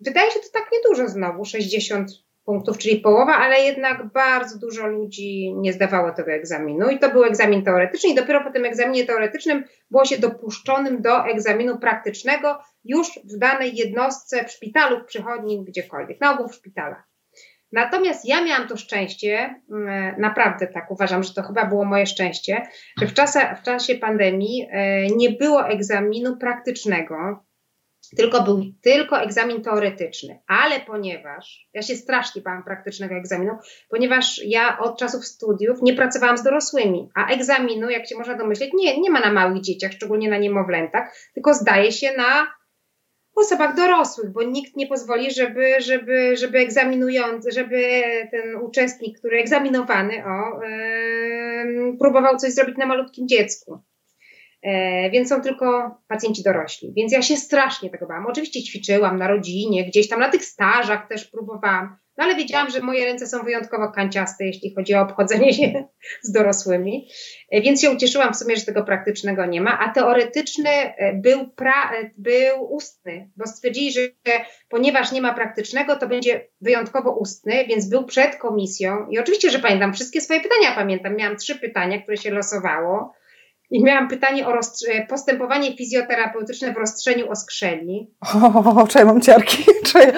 [0.00, 2.10] wydaje się to tak niedużo znowu, 60
[2.44, 7.24] punktów, czyli połowa, ale jednak bardzo dużo ludzi nie zdawało tego egzaminu i to był
[7.24, 13.08] egzamin teoretyczny i dopiero po tym egzaminie teoretycznym było się dopuszczonym do egzaminu praktycznego już
[13.24, 17.14] w danej jednostce, w szpitalu, w przychodni, gdziekolwiek, na ogół w szpitalach.
[17.72, 22.62] Natomiast ja miałam to szczęście, mm, naprawdę tak uważam, że to chyba było moje szczęście,
[23.00, 27.44] że w czasie, w czasie pandemii e, nie było egzaminu praktycznego,
[28.16, 33.52] tylko był tylko egzamin teoretyczny, ale ponieważ ja się strasznie bałam praktycznego egzaminu,
[33.88, 38.70] ponieważ ja od czasów studiów nie pracowałam z dorosłymi, a egzaminu, jak się można domyśleć,
[38.74, 42.46] nie, nie ma na małych dzieciach, szczególnie na niemowlętach, tylko zdaje się na
[43.34, 50.24] osobach dorosłych, bo nikt nie pozwoli, żeby, żeby, żeby egzaminujący, żeby ten uczestnik, który egzaminowany,
[50.26, 53.78] o, yy, próbował coś zrobić na malutkim dziecku.
[54.64, 56.92] E, więc są tylko pacjenci dorośli.
[56.96, 58.26] Więc ja się strasznie tego bałam.
[58.26, 62.80] Oczywiście ćwiczyłam na rodzinie, gdzieś tam na tych stażach też próbowałam, no ale wiedziałam, że
[62.80, 65.84] moje ręce są wyjątkowo kanciaste, jeśli chodzi o obchodzenie się
[66.22, 67.08] z dorosłymi.
[67.50, 71.48] E, więc się ucieszyłam w sumie, że tego praktycznego nie ma, a teoretyczny e, był,
[71.48, 74.00] pra, był ustny, bo stwierdzili, że
[74.68, 79.06] ponieważ nie ma praktycznego, to będzie wyjątkowo ustny, więc był przed komisją.
[79.10, 81.16] I oczywiście, że pamiętam wszystkie swoje pytania, pamiętam.
[81.16, 83.12] Miałam trzy pytania, które się losowało
[83.74, 84.60] i miałam pytanie o
[85.08, 88.14] postępowanie fizjoterapeutyczne w rozstrzeniu oskrzeli.
[88.76, 89.64] O, czy ja mam ciarki?
[89.92, 90.12] Czy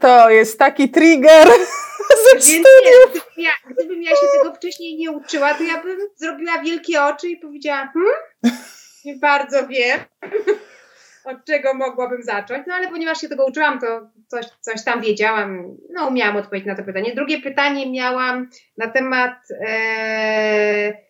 [0.00, 1.48] to jest taki trigger
[2.32, 3.10] ze studiów?
[3.10, 7.28] Gdybym, ja, gdybym ja się tego wcześniej nie uczyła, to ja bym zrobiła wielkie oczy
[7.28, 8.60] i powiedziała, hmm,
[9.04, 10.00] nie bardzo wiem,
[11.30, 12.66] od czego mogłabym zacząć.
[12.66, 16.76] No ale ponieważ się tego uczyłam, to coś, coś tam wiedziałam, no umiałam odpowiedzieć na
[16.76, 17.14] to pytanie.
[17.14, 19.34] Drugie pytanie miałam na temat...
[19.66, 21.09] E,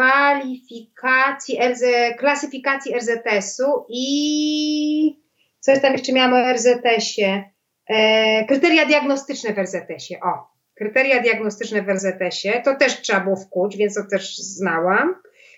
[0.00, 1.82] kwalifikacji, RZ,
[2.18, 5.20] klasyfikacji RZS-u i
[5.60, 7.50] coś tam jeszcze miałam o RZS-ie.
[7.88, 10.20] E, kryteria diagnostyczne w RZS-ie.
[10.20, 12.62] O, kryteria diagnostyczne w RZS-ie.
[12.62, 15.14] To też trzeba było wkuć, więc to też znałam.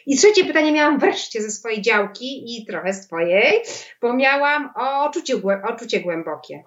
[0.07, 3.63] I trzecie pytanie miałam wreszcie ze swojej działki i trochę z twojej,
[4.01, 5.35] bo miałam o czucie,
[5.69, 6.63] o czucie głębokie.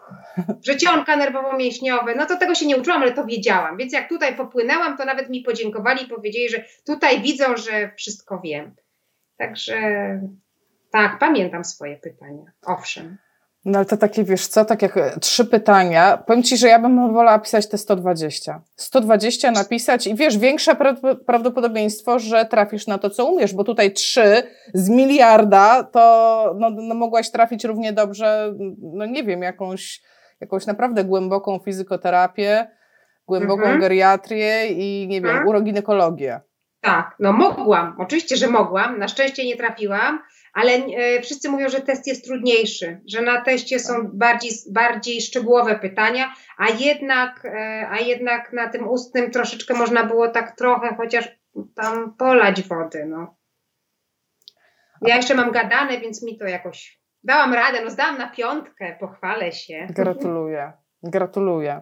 [0.66, 3.78] Życionka nerwowo-mięśniowe, no to tego się nie uczyłam, ale to wiedziałam.
[3.78, 8.42] Więc jak tutaj popłynęłam, to nawet mi podziękowali i powiedzieli, że tutaj widzą, że wszystko
[8.44, 8.76] wiem.
[9.38, 9.76] Także
[10.92, 12.52] tak, pamiętam swoje pytania.
[12.66, 13.18] Owszem.
[13.66, 16.80] No ale to takie, wiesz co, tak jak e, trzy pytania, powiem Ci, że ja
[16.80, 18.62] bym wolała pisać te 120.
[18.76, 20.76] 120 napisać i wiesz, większe
[21.26, 26.96] prawdopodobieństwo, że trafisz na to, co umiesz, bo tutaj trzy z miliarda, to no, no
[26.96, 30.02] mogłaś trafić równie dobrze, no nie wiem, jakąś,
[30.42, 32.68] jakąś naprawdę głęboką fizykoterapię,
[33.28, 33.80] głęboką mhm.
[33.80, 35.48] geriatrię i nie wiem, mhm.
[35.48, 36.42] uroginekologię.
[36.86, 40.20] Tak, no mogłam, oczywiście, że mogłam, na szczęście nie trafiłam,
[40.54, 45.80] ale e, wszyscy mówią, że test jest trudniejszy, że na teście są bardziej, bardziej szczegółowe
[45.80, 51.30] pytania, a jednak, e, a jednak na tym ustnym troszeczkę można było tak trochę chociaż
[51.76, 53.06] tam polać wody.
[53.06, 53.36] No.
[55.02, 59.52] Ja jeszcze mam gadane, więc mi to jakoś dałam radę, no zdałam na piątkę, pochwalę
[59.52, 59.88] się.
[59.90, 61.82] Gratuluję, gratuluję.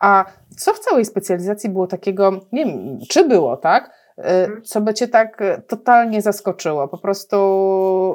[0.00, 0.24] A
[0.56, 4.01] co w całej specjalizacji było takiego, nie wiem, czy było, tak?
[4.22, 4.62] E, mhm.
[4.62, 6.88] co by cię tak e, totalnie zaskoczyło.
[6.88, 7.36] Po prostu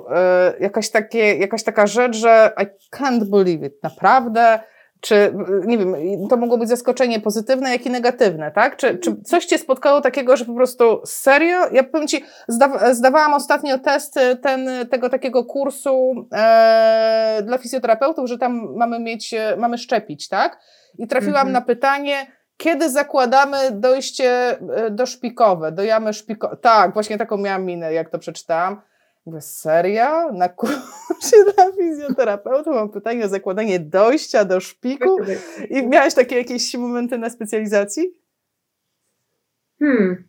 [0.10, 4.60] e, jakaś, takie, jakaś taka rzecz, że I can't believe it, naprawdę.
[5.02, 5.34] Czy,
[5.66, 5.96] nie wiem,
[6.30, 8.78] to mogło być zaskoczenie pozytywne, jak i negatywne, tak?
[8.78, 11.58] Czy, czy coś cię spotkało takiego, że po prostu serio?
[11.72, 18.38] Ja powiem ci, zda, zdawałam ostatnio test ten, tego takiego kursu e, dla fizjoterapeutów, że
[18.38, 20.60] tam mamy mieć, mamy szczepić, tak?
[21.00, 21.54] I trafiłam mhm.
[21.54, 26.58] na pytanie, kiedy zakładamy dojście e, do szpikowe, do jamy szpikowe?
[26.58, 28.82] Tak, właśnie taką miałam minę, jak to przeczytałam.
[29.26, 30.32] Mówię, serio?
[30.32, 35.18] Na kursie dla fizjoterapeutów mam pytanie o zakładanie dojścia do szpiku?
[35.70, 38.14] I miałaś takie jakieś momenty na specjalizacji?
[39.80, 40.28] Hmm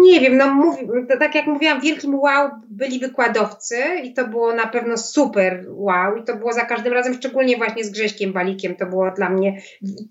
[0.00, 0.76] nie wiem, no
[1.18, 6.24] tak jak mówiłam, wielkim wow byli wykładowcy i to było na pewno super wow i
[6.24, 9.60] to było za każdym razem, szczególnie właśnie z Grześkiem Balikiem, to było dla mnie,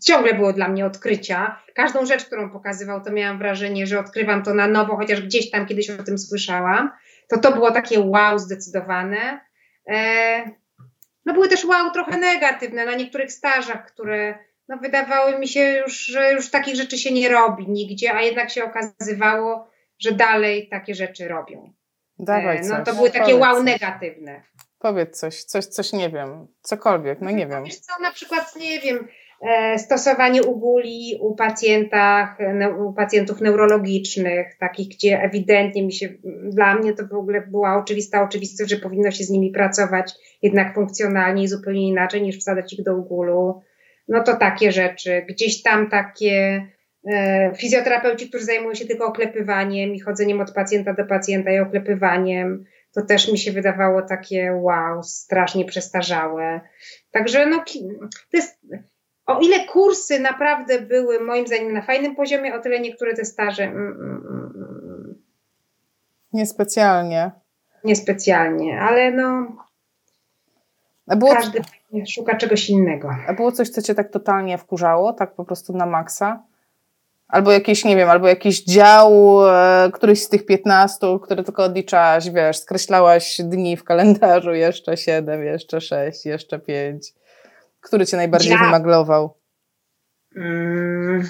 [0.03, 1.61] ciągle było dla mnie odkrycia.
[1.75, 5.65] Każdą rzecz, którą pokazywał, to miałam wrażenie, że odkrywam to na nowo, chociaż gdzieś tam
[5.65, 6.91] kiedyś o tym słyszałam.
[7.29, 9.39] To to było takie wow zdecydowane.
[9.89, 10.51] E,
[11.25, 16.05] no były też wow trochę negatywne na niektórych stażach, które no wydawały mi się już,
[16.05, 20.95] że już takich rzeczy się nie robi nigdzie, a jednak się okazywało, że dalej takie
[20.95, 21.73] rzeczy robią.
[22.19, 22.69] Dawaj coś.
[22.69, 23.65] No to były takie Powiedz wow coś.
[23.65, 24.41] negatywne.
[24.79, 27.63] Powiedz coś, coś, coś nie wiem, cokolwiek, no nie wiem.
[27.63, 29.07] Wiesz co, na przykład, nie wiem,
[29.41, 32.37] e, stosowanie uguli u pacjentach,
[32.79, 36.09] u pacjentów neurologicznych, takich, gdzie ewidentnie mi się,
[36.43, 40.75] dla mnie to w ogóle była oczywista oczywistość, że powinno się z nimi pracować jednak
[40.75, 43.61] funkcjonalnie i zupełnie inaczej niż wsadzać ich do ugulu.
[44.07, 45.25] No to takie rzeczy.
[45.29, 46.76] Gdzieś tam takie e,
[47.57, 52.65] fizjoterapeuci, którzy zajmują się tylko oklepywaniem i chodzeniem od pacjenta do pacjenta i oklepywaniem
[52.97, 56.61] to też mi się wydawało takie wow, strasznie przestarzałe.
[57.11, 57.63] Także no,
[58.31, 58.59] to jest,
[59.25, 63.63] o ile kursy naprawdę były moim zdaniem na fajnym poziomie, o tyle niektóre te staże.
[63.63, 65.15] Mm, mm, mm, mm.
[66.33, 67.31] Niespecjalnie.
[67.83, 69.47] Niespecjalnie, ale no.
[71.07, 71.33] Było...
[71.33, 71.61] Każdy
[72.07, 73.09] szuka czegoś innego.
[73.27, 76.43] A było coś, co cię tak totalnie wkurzało, tak po prostu na maksa?
[77.27, 82.29] Albo jakiś, nie wiem, albo jakiś dział, e, któryś z tych 15, które tylko odliczałaś,
[82.29, 87.13] wiesz, skreślałaś dni w kalendarzu, jeszcze 7, jeszcze 6, jeszcze 5.
[87.81, 88.65] Który cię najbardziej dział.
[88.65, 89.37] wymaglował?
[90.33, 91.29] Hmm.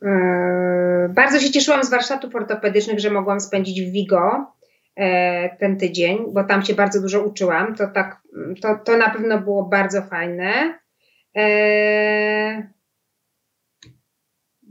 [0.00, 1.14] Hmm.
[1.14, 4.52] Bardzo się cieszyłam z warsztatów ortopedycznych, że mogłam spędzić w Vigo
[4.96, 7.74] e, ten tydzień, bo tam się bardzo dużo uczyłam.
[7.74, 8.22] To, tak,
[8.62, 10.78] to, to na pewno było bardzo fajne.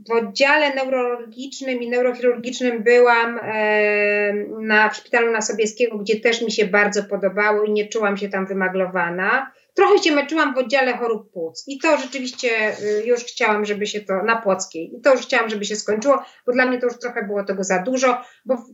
[0.08, 6.52] W oddziale neurologicznym i neurochirurgicznym byłam e, na, w szpitalu na Sobieskiego, gdzie też mi
[6.52, 9.52] się bardzo podobało i nie czułam się tam wymaglowana.
[9.74, 12.48] Trochę się męczyłam w oddziale chorób płuc i to rzeczywiście
[12.80, 16.22] y, już chciałam, żeby się to na Płockiej i to już chciałam, żeby się skończyło,
[16.46, 18.66] bo dla mnie to już trochę było tego za dużo, bo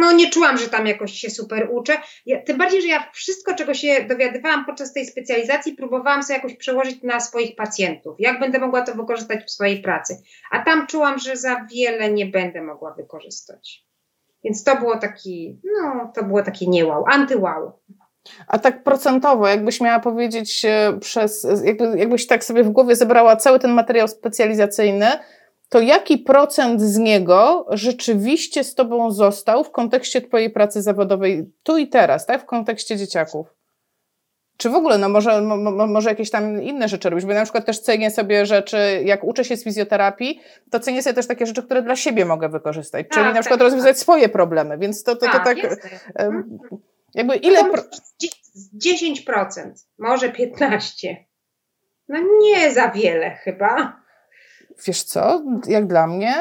[0.00, 1.96] no nie czułam, że tam jakoś się super uczę.
[2.26, 6.56] Ja, tym bardziej, że ja wszystko, czego się dowiadywałam podczas tej specjalizacji, próbowałam sobie jakoś
[6.56, 8.16] przełożyć na swoich pacjentów.
[8.18, 10.22] Jak będę mogła to wykorzystać w swojej pracy.
[10.50, 13.84] A tam czułam, że za wiele nie będę mogła wykorzystać.
[14.44, 17.72] Więc to było taki, no to było takie nie wow, anty-wow.
[18.46, 23.36] A tak procentowo, jakbyś miała powiedzieć e, przez, jakby, jakbyś tak sobie w głowie zebrała
[23.36, 25.06] cały ten materiał specjalizacyjny,
[25.70, 31.78] to jaki procent z niego rzeczywiście z Tobą został w kontekście Twojej pracy zawodowej tu
[31.78, 32.42] i teraz, tak?
[32.42, 33.46] W kontekście dzieciaków?
[34.56, 37.66] Czy w ogóle, no może, mo, może jakieś tam inne rzeczy robić, bo na przykład
[37.66, 41.62] też cenię sobie rzeczy, jak uczę się z fizjoterapii, to cenię sobie też takie rzeczy,
[41.62, 43.98] które dla siebie mogę wykorzystać, czyli tak, na przykład tak, rozwiązać tak.
[43.98, 45.58] swoje problemy, więc to, to, to, to tak,
[46.18, 46.58] um,
[47.14, 47.64] jakby ile...
[47.64, 47.82] Pro...
[48.82, 50.80] 10%, może 15%.
[52.08, 54.00] No nie za wiele chyba.
[54.86, 56.34] Wiesz co, jak dla mnie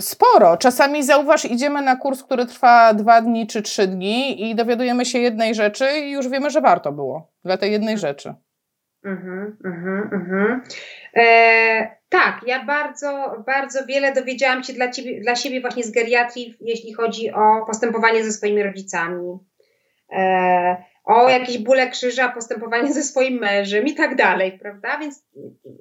[0.00, 0.56] sporo.
[0.56, 5.18] Czasami zauważ, idziemy na kurs, który trwa dwa dni czy trzy dni i dowiadujemy się
[5.18, 8.34] jednej rzeczy i już wiemy, że warto było dla tej jednej rzeczy.
[9.04, 10.62] Mhm, mhm, mhm.
[11.16, 16.56] E, tak, ja bardzo, bardzo wiele dowiedziałam się dla, ciebie, dla siebie właśnie z geriatrii,
[16.60, 19.38] jeśli chodzi o postępowanie ze swoimi rodzicami.
[20.12, 20.76] E,
[21.08, 24.98] o jakieś bóle krzyża, postępowanie ze swoim mężem i tak dalej, prawda?
[24.98, 25.24] Więc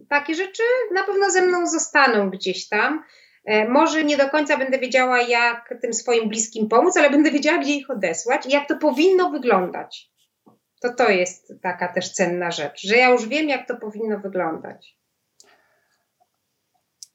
[0.10, 0.63] takie rzeczy
[0.94, 3.04] na pewno ze mną zostaną gdzieś tam.
[3.46, 7.58] E, może nie do końca będę wiedziała, jak tym swoim bliskim pomóc, ale będę wiedziała,
[7.58, 10.12] gdzie ich odesłać i jak to powinno wyglądać.
[10.82, 14.98] To to jest taka też cenna rzecz, że ja już wiem, jak to powinno wyglądać.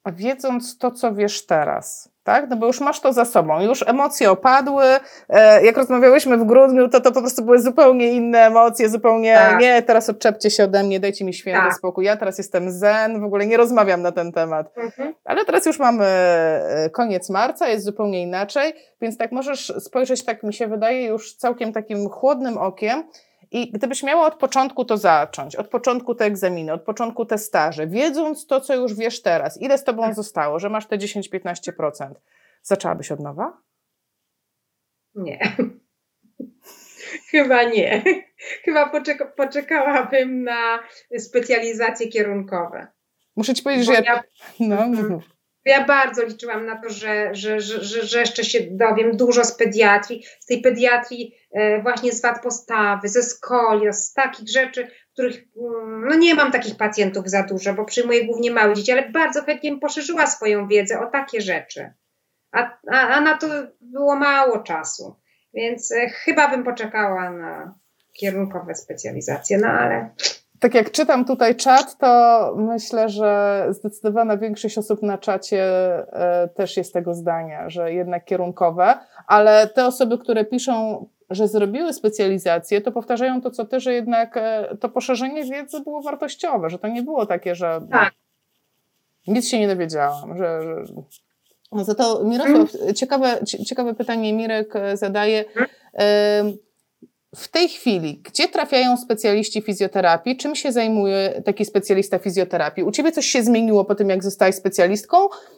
[0.05, 2.51] A wiedząc to, co wiesz teraz, tak?
[2.51, 4.85] No bo już masz to za sobą, już emocje opadły.
[5.29, 9.61] E, jak rozmawiałyśmy w grudniu, to to po prostu były zupełnie inne emocje, zupełnie tak.
[9.61, 11.75] nie, teraz odczepcie się ode mnie, dajcie mi święty tak.
[11.75, 12.05] spokój.
[12.05, 14.73] Ja teraz jestem zen, w ogóle nie rozmawiam na ten temat.
[14.77, 15.15] Mhm.
[15.25, 20.43] Ale teraz już mamy e, koniec marca, jest zupełnie inaczej, więc tak możesz spojrzeć, tak
[20.43, 23.05] mi się wydaje, już całkiem takim chłodnym okiem
[23.53, 27.87] i gdybyś miała od początku to zacząć, od początku te egzaminy, od początku te staże,
[27.87, 30.15] wiedząc to, co już wiesz teraz, ile z tobą tak.
[30.15, 32.15] zostało, że masz te 10-15%,
[32.63, 33.63] zaczęłabyś od nowa?
[35.15, 35.39] Nie.
[37.31, 38.03] Chyba nie.
[38.65, 40.79] Chyba poczeka poczekałabym na
[41.19, 42.87] specjalizacje kierunkowe.
[43.37, 44.15] Muszę ci powiedzieć, Bo że ja.
[44.15, 44.23] ja...
[44.69, 45.21] No, mhm.
[45.65, 50.25] Ja bardzo liczyłam na to, że, że, że, że jeszcze się dowiem dużo z pediatrii,
[50.41, 56.09] z tej pediatrii e, właśnie z wad postawy, ze skolios, z takich rzeczy, których mm,
[56.09, 59.71] no nie mam takich pacjentów za dużo, bo przyjmuję głównie małe dzieci, ale bardzo chętnie
[59.71, 61.93] bym poszerzyła swoją wiedzę o takie rzeczy.
[62.53, 63.47] A, a, a na to
[63.81, 65.17] było mało czasu,
[65.55, 67.75] więc e, chyba bym poczekała na
[68.13, 70.11] kierunkowe specjalizacje, no ale
[70.63, 75.65] tak jak czytam tutaj czat, to myślę, że zdecydowana większość osób na czacie
[76.13, 78.95] e, też jest tego zdania, że jednak kierunkowe,
[79.27, 84.37] ale te osoby, które piszą, że zrobiły specjalizację, to powtarzają to, co ty, że jednak
[84.37, 88.13] e, to poszerzenie wiedzy było wartościowe, że to nie było takie, że tak.
[89.27, 90.93] nic się nie dowiedziałam, że, że...
[91.73, 95.45] No za to Mirosław, ciekawe, ciekawe pytanie Mirek zadaje.
[97.37, 100.37] W tej chwili, gdzie trafiają specjaliści fizjoterapii?
[100.37, 102.85] Czym się zajmuje taki specjalista fizjoterapii?
[102.85, 105.17] U Ciebie coś się zmieniło po tym, jak zostałaś specjalistką?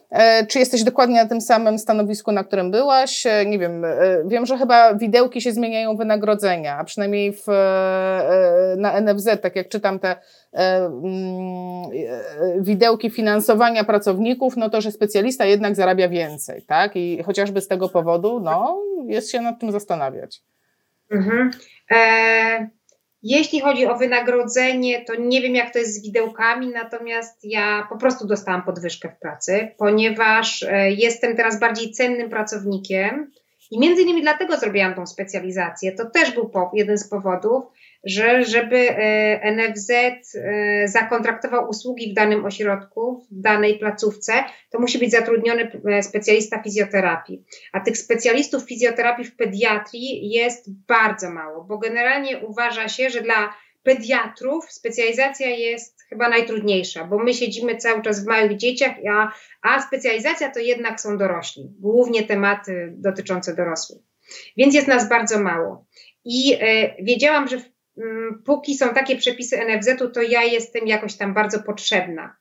[0.09, 3.25] E, czy jesteś dokładnie na tym samym stanowisku, na którym byłaś?
[3.25, 7.45] E, nie wiem, e, wiem, że chyba widełki się zmieniają wynagrodzenia, a przynajmniej w,
[8.77, 10.15] na NFZ, tak jak czytam te
[10.53, 11.89] mm,
[12.59, 16.95] widełki finansowania pracowników, no to, że specjalista jednak zarabia więcej, tak?
[16.95, 20.41] I chociażby z tego powodu, no, jest się nad tym zastanawiać.
[21.11, 21.51] Mhm.
[21.91, 22.69] E,
[23.23, 27.97] jeśli chodzi o wynagrodzenie, to nie wiem, jak to jest z widełkami, natomiast ja po
[27.97, 33.31] prostu dostałam podwyżkę w pracy, ponieważ e, jestem teraz bardziej cennym pracownikiem.
[33.71, 35.91] I między innymi dlatego zrobiłam tą specjalizację.
[35.91, 37.63] To też był jeden z powodów,
[38.05, 44.33] że żeby e, NFZ e, zakontraktował usługi w danym ośrodku, w danej placówce,
[44.69, 47.43] to musi być zatrudniony e, specjalista fizjoterapii.
[47.73, 53.53] A tych specjalistów fizjoterapii w pediatrii jest bardzo mało, bo generalnie uważa się, że dla
[53.83, 59.31] pediatrów specjalizacja jest chyba najtrudniejsza, bo my siedzimy cały czas w małych dzieciach, a,
[59.61, 64.01] a specjalizacja to jednak są dorośli, głównie tematy dotyczące dorosłych.
[64.57, 65.85] Więc jest nas bardzo mało.
[66.25, 67.74] I e, wiedziałam, że w
[68.45, 72.35] póki są takie przepisy NFZ-u, to ja jestem jakoś tam bardzo potrzebna.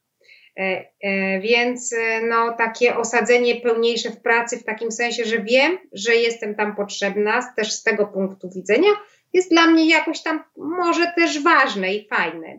[0.58, 5.78] E, e, więc e, no, takie osadzenie pełniejsze w pracy, w takim sensie, że wiem,
[5.92, 8.90] że jestem tam potrzebna, też z tego punktu widzenia,
[9.32, 12.58] jest dla mnie jakoś tam może też ważne i fajne.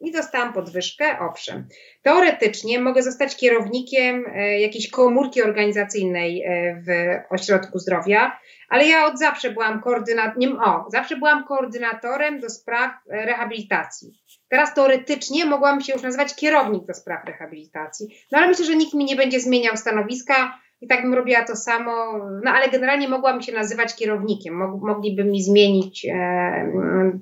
[0.00, 1.68] I dostałam podwyżkę, owszem.
[2.02, 4.24] Teoretycznie mogę zostać kierownikiem
[4.58, 6.44] jakiejś komórki organizacyjnej
[6.86, 8.38] w ośrodku zdrowia,
[8.68, 14.12] ale ja od zawsze byłam koordynatorem, o, zawsze byłam koordynatorem do spraw e, rehabilitacji.
[14.48, 18.94] Teraz teoretycznie mogłam się już nazywać kierownik do spraw rehabilitacji, no ale myślę, że nikt
[18.94, 23.42] mi nie będzie zmieniał stanowiska i tak bym robiła to samo, no ale generalnie mogłabym
[23.42, 26.72] się nazywać kierownikiem, mogliby mi zmienić e,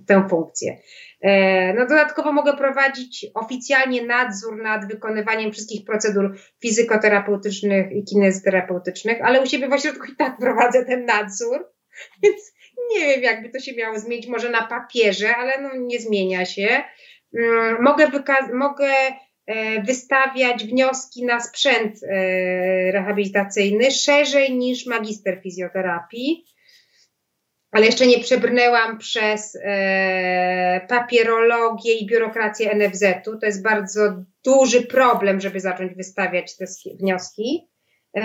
[0.07, 0.77] tę funkcję.
[1.21, 9.43] E, no dodatkowo mogę prowadzić oficjalnie nadzór nad wykonywaniem wszystkich procedur fizykoterapeutycznych i kinezjoterapeutycznych, ale
[9.43, 11.67] u siebie w ośrodku i tak prowadzę ten nadzór,
[12.23, 12.53] więc
[12.91, 16.83] nie wiem, jakby to się miało zmienić, może na papierze, ale no nie zmienia się.
[17.39, 18.11] Mm, mogę,
[18.53, 18.93] mogę
[19.47, 26.45] e, wystawiać wnioski na sprzęt e, rehabilitacyjny szerzej niż magister fizjoterapii
[27.77, 33.39] ale jeszcze nie przebrnęłam przez e, papierologię i biurokrację NFZ-u.
[33.39, 36.65] To jest bardzo duży problem, żeby zacząć wystawiać te
[37.01, 37.69] wnioski.
[38.17, 38.23] E,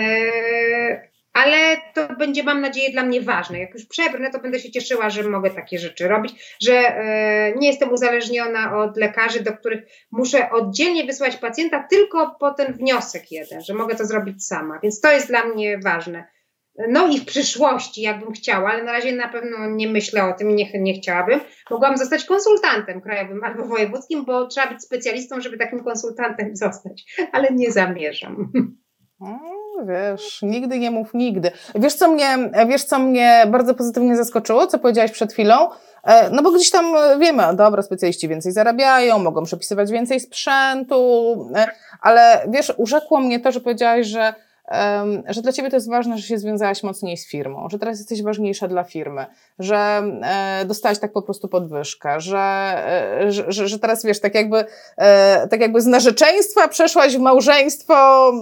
[1.32, 3.58] ale to będzie, mam nadzieję, dla mnie ważne.
[3.58, 7.68] Jak już przebrnę, to będę się cieszyła, że mogę takie rzeczy robić, że e, nie
[7.68, 13.60] jestem uzależniona od lekarzy, do których muszę oddzielnie wysłać pacjenta tylko po ten wniosek jeden,
[13.60, 14.78] że mogę to zrobić sama.
[14.82, 16.24] Więc to jest dla mnie ważne.
[16.88, 20.56] No i w przyszłości, jakbym chciała, ale na razie na pewno nie myślę o tym
[20.56, 25.84] nie, nie chciałabym, mogłam zostać konsultantem krajowym albo wojewódzkim, bo trzeba być specjalistą, żeby takim
[25.84, 28.52] konsultantem zostać, ale nie zamierzam.
[29.86, 31.50] wiesz, nigdy nie mów nigdy.
[31.74, 35.68] Wiesz co, mnie, wiesz, co mnie bardzo pozytywnie zaskoczyło, co powiedziałaś przed chwilą?
[36.04, 41.66] E, no bo gdzieś tam wiemy, dobra, specjaliści więcej zarabiają, mogą przepisywać więcej sprzętu, e,
[42.00, 44.34] ale wiesz, urzekło mnie to, że powiedziałaś, że
[45.28, 48.22] że dla ciebie to jest ważne, że się związałaś mocniej z firmą, że teraz jesteś
[48.22, 49.26] ważniejsza dla firmy,
[49.58, 52.38] że e, dostałaś tak po prostu podwyżkę, że,
[53.20, 54.64] e, że, że, teraz wiesz, tak jakby,
[54.96, 58.32] e, tak jakby z narzeczeństwa przeszłaś w małżeństwo,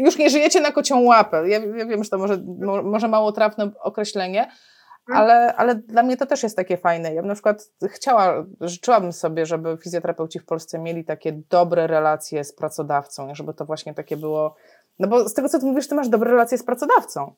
[0.00, 1.48] już nie żyjecie na kocią łapę.
[1.48, 2.42] Ja, ja wiem, że to może,
[2.84, 5.24] może mało trafne określenie, mhm.
[5.24, 7.14] ale, ale dla mnie to też jest takie fajne.
[7.14, 12.44] Ja bym na przykład chciała, życzyłabym sobie, żeby fizjoterapeuci w Polsce mieli takie dobre relacje
[12.44, 14.54] z pracodawcą, żeby to właśnie takie było
[15.00, 17.34] no bo z tego, co ty mówisz, ty masz dobre relacje z pracodawcą.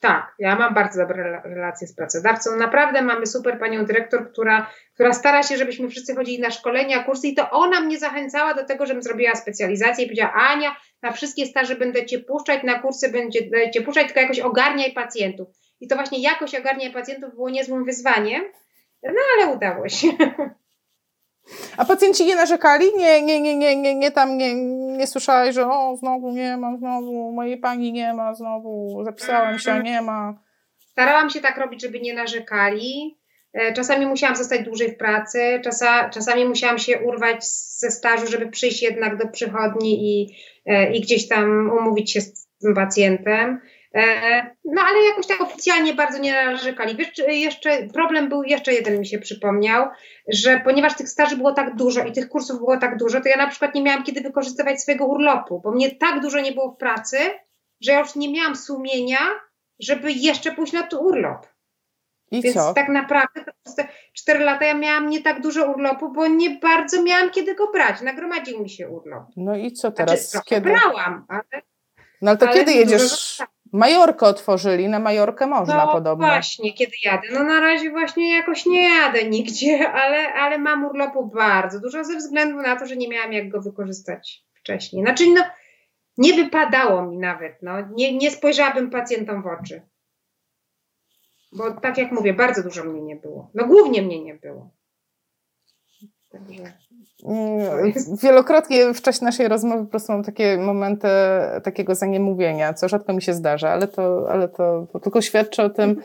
[0.00, 2.56] Tak, ja mam bardzo dobre relacje z pracodawcą.
[2.56, 7.28] Naprawdę mamy super panią dyrektor, która, która stara się, żebyśmy wszyscy chodzili na szkolenia, kursy
[7.28, 11.46] i to ona mnie zachęcała do tego, żebym zrobiła specjalizację i powiedziała, Ania, na wszystkie
[11.46, 15.48] staże będę cię puszczać, na kursy będę cię puszczać, tylko jakoś ogarniaj pacjentów.
[15.80, 18.42] I to właśnie jakoś ogarniaj pacjentów było niezłym wyzwaniem,
[19.02, 20.08] no ale udało się.
[21.76, 22.84] A pacjenci nie narzekali?
[22.96, 24.54] Nie, nie, nie, nie, nie, nie tam nie,
[24.96, 29.82] nie słyszałeś, że o, znowu nie ma, znowu mojej pani nie ma, znowu zapisałem się,
[29.82, 30.34] nie ma.
[30.78, 33.18] Starałam się tak robić, żeby nie narzekali.
[33.52, 37.46] E, czasami musiałam zostać dłużej w pracy, czasa, czasami musiałam się urwać
[37.78, 40.36] ze stażu, żeby przyjść jednak do przychodni i,
[40.66, 43.60] e, i gdzieś tam umówić się z tym pacjentem.
[43.96, 46.96] E, no ale jakoś tak oficjalnie bardzo nie narzekali.
[46.96, 49.86] Wiesz, jeszcze problem był, jeszcze jeden mi się przypomniał,
[50.28, 53.36] że ponieważ tych staży było tak dużo i tych kursów było tak dużo, to ja
[53.36, 56.76] na przykład nie miałam kiedy wykorzystywać swojego urlopu, bo mnie tak dużo nie było w
[56.76, 57.18] pracy,
[57.80, 59.18] że ja już nie miałam sumienia,
[59.80, 61.46] żeby jeszcze pójść na to urlop.
[62.30, 62.74] I Więc co?
[62.74, 67.02] tak naprawdę przez te 4 lata ja miałam nie tak dużo urlopu, bo nie bardzo
[67.02, 68.00] miałam kiedy go brać.
[68.00, 69.22] Nagromadził mi się urlop.
[69.36, 70.30] No i co Znaczy, teraz?
[70.30, 70.70] trochę kiedy?
[70.70, 71.62] brałam, ale,
[72.22, 73.42] No ale to ale kiedy jedziesz?
[73.76, 76.26] Majorkę otworzyli, na Majorkę można no podobno.
[76.26, 77.28] właśnie, kiedy jadę.
[77.32, 82.16] No na razie właśnie jakoś nie jadę nigdzie, ale, ale mam urlopu bardzo dużo ze
[82.16, 85.02] względu na to, że nie miałam jak go wykorzystać wcześniej.
[85.02, 85.42] Znaczy no,
[86.18, 87.72] nie wypadało mi nawet, no.
[87.80, 89.82] Nie, nie spojrzałabym pacjentom w oczy.
[91.52, 93.50] Bo tak jak mówię, bardzo dużo mnie nie było.
[93.54, 94.70] No głównie mnie nie było.
[96.30, 96.72] Także...
[97.24, 97.92] Mm,
[98.22, 101.08] Wielokrotnie w czasie naszej rozmowy po prostu mam takie momenty
[101.64, 105.70] takiego zaniemówienia, co rzadko mi się zdarza, ale to, ale to, to tylko świadczy o
[105.70, 106.02] tym,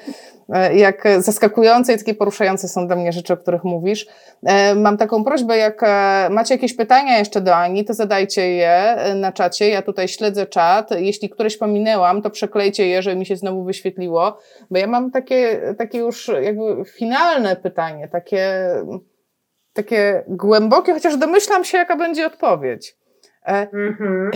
[0.49, 4.07] e, jak zaskakujące i takie poruszające są dla mnie rzeczy, o których mówisz.
[4.43, 8.97] E, Mam taką prośbę, jak e, macie jakieś pytania jeszcze do Ani, to zadajcie je
[9.15, 9.69] na czacie.
[9.69, 10.91] Ja tutaj śledzę czat.
[10.91, 14.37] Jeśli któreś pominęłam, to przeklejcie je, żeby mi się znowu wyświetliło,
[14.71, 18.65] bo ja mam takie, takie już jakby finalne pytanie, takie
[19.73, 22.97] takie głębokie, chociaż domyślam się, jaka będzie odpowiedź.
[23.47, 24.31] E, Mhm.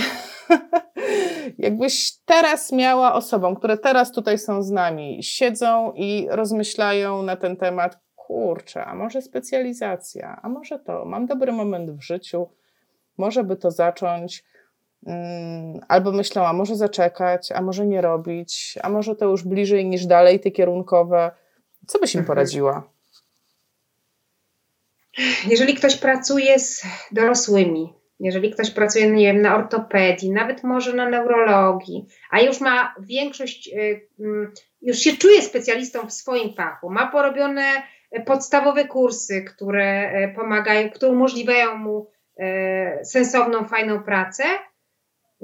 [1.57, 7.57] jakbyś teraz miała osobom, które teraz tutaj są z nami, siedzą i rozmyślają na ten
[7.57, 12.47] temat, kurczę, a może specjalizacja, a może to, mam dobry moment w życiu,
[13.17, 14.43] może by to zacząć,
[15.07, 19.85] mm, albo myślą, a może zaczekać, a może nie robić, a może to już bliżej
[19.85, 21.31] niż dalej, te kierunkowe.
[21.87, 22.27] Co byś im Mhm.
[22.27, 22.83] poradziła?
[25.47, 31.09] Jeżeli ktoś pracuje z dorosłymi, jeżeli ktoś pracuje, nie wiem, na ortopedii, nawet może na
[31.09, 37.07] neurologii, a już ma większość, y, mm, już się czuje specjalistą w swoim fachu, ma
[37.07, 42.15] porobione e, podstawowe kursy, które e, pomagają, które umożliwiają mu
[43.03, 44.43] sensowną, fajną pracę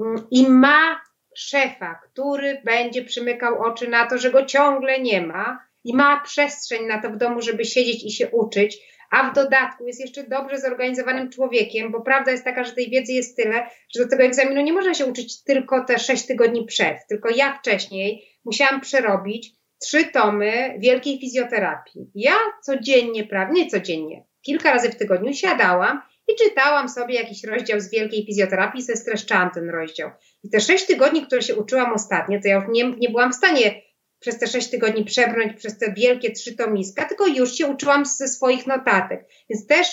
[0.00, 1.00] mm, i ma
[1.36, 6.86] szefa, który będzie przymykał oczy na to, że go ciągle nie ma i ma przestrzeń
[6.86, 8.78] na to w domu, żeby siedzieć i się uczyć,
[9.12, 13.12] a w dodatku jest jeszcze dobrze zorganizowanym człowiekiem, bo prawda jest taka, że tej wiedzy
[13.12, 16.96] jest tyle, że do tego egzaminu nie można się uczyć tylko te 6 tygodni przed,
[17.08, 19.52] tylko ja wcześniej musiałam przerobić
[19.82, 22.10] trzy tomy wielkiej fizjoterapii.
[22.14, 27.80] Ja codziennie, prawie nie codziennie, kilka razy w tygodniu siadałam i czytałam sobie jakiś rozdział
[27.80, 30.10] z wielkiej fizjoterapii i sobie streszczałam ten rozdział.
[30.44, 33.36] I te 6 tygodni, które się uczyłam ostatnio, to ja już nie, nie byłam w
[33.36, 33.82] stanie
[34.22, 38.28] przez te sześć tygodni przebrnąć przez te wielkie trzy tomiska, tylko już się uczyłam ze
[38.28, 39.28] swoich notatek.
[39.50, 39.88] Więc też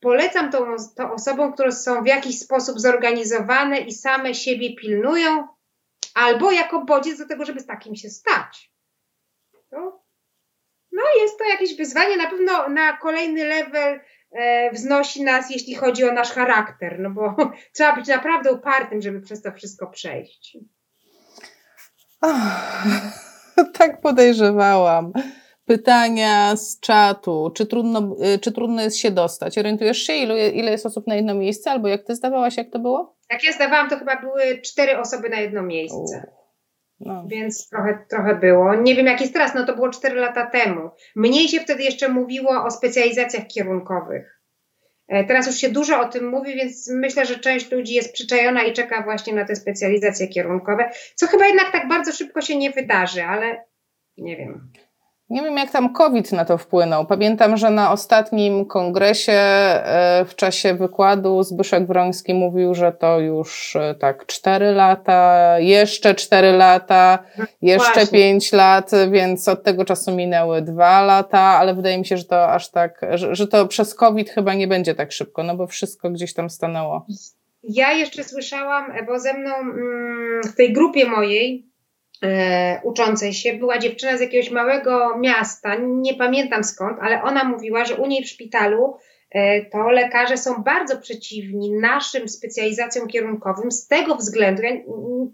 [0.00, 0.66] polecam to,
[1.12, 5.48] osobom, które są w jakiś sposób zorganizowane i same siebie pilnują,
[6.14, 8.72] albo jako bodziec do tego, żeby z takim się stać.
[9.70, 10.02] To,
[10.92, 14.00] no jest to jakieś wyzwanie, na pewno na kolejny level
[14.30, 17.36] e, wznosi nas, jeśli chodzi o nasz charakter, no bo
[17.74, 20.56] trzeba być naprawdę upartym, żeby przez to wszystko przejść.
[22.20, 23.33] Ach,
[23.78, 25.12] tak podejrzewałam.
[25.66, 27.50] Pytania z czatu.
[27.56, 29.58] Czy trudno, y, czy trudno jest się dostać?
[29.58, 31.70] Orientujesz się, ile, ile jest osób na jedno miejsce?
[31.70, 33.16] Albo jak ty zdawałaś, jak to było?
[33.30, 36.32] Jak ja zdawałam, to chyba były cztery osoby na jedno miejsce.
[37.00, 37.24] No.
[37.26, 38.74] Więc trochę, trochę było.
[38.74, 40.90] Nie wiem, jak jest teraz, no to było 4 lata temu.
[41.16, 44.40] Mniej się wtedy jeszcze mówiło o specjalizacjach kierunkowych.
[45.08, 48.64] E, Teraz już się dużo o tym mówi, więc myślę, że część ludzi jest przyczajona
[48.64, 52.70] i czeka właśnie na te specjalizacje kierunkowe, co chyba jednak tak bardzo szybko się nie
[52.70, 53.64] wydarzy, ale
[54.16, 54.72] nie wiem.
[55.30, 57.06] Nie wiem, jak tam COVID na to wpłynął.
[57.06, 63.76] Pamiętam, że na ostatnim kongresie e, w czasie wykładu Zbyszek Wroński mówił, że to już
[63.76, 67.18] e, tak 4 lata, jeszcze 4 lata,
[67.62, 68.18] jeszcze Właśnie.
[68.18, 72.48] 5 lat, więc od tego czasu minęły 2 lata, ale wydaje mi się, że to
[72.48, 76.10] aż tak, że, że to przez COVID chyba nie będzie tak szybko, no bo wszystko
[76.10, 77.06] gdzieś tam stanęło.
[77.62, 81.73] Ja jeszcze słyszałam, e, bo ze mną mm, w tej grupie mojej
[82.82, 87.96] uczącej się była dziewczyna z jakiegoś małego miasta, nie pamiętam skąd, ale ona mówiła, że
[87.96, 88.96] u niej w szpitalu
[89.30, 94.70] e, to lekarze są bardzo przeciwni naszym specjalizacjom kierunkowym z tego względu, ja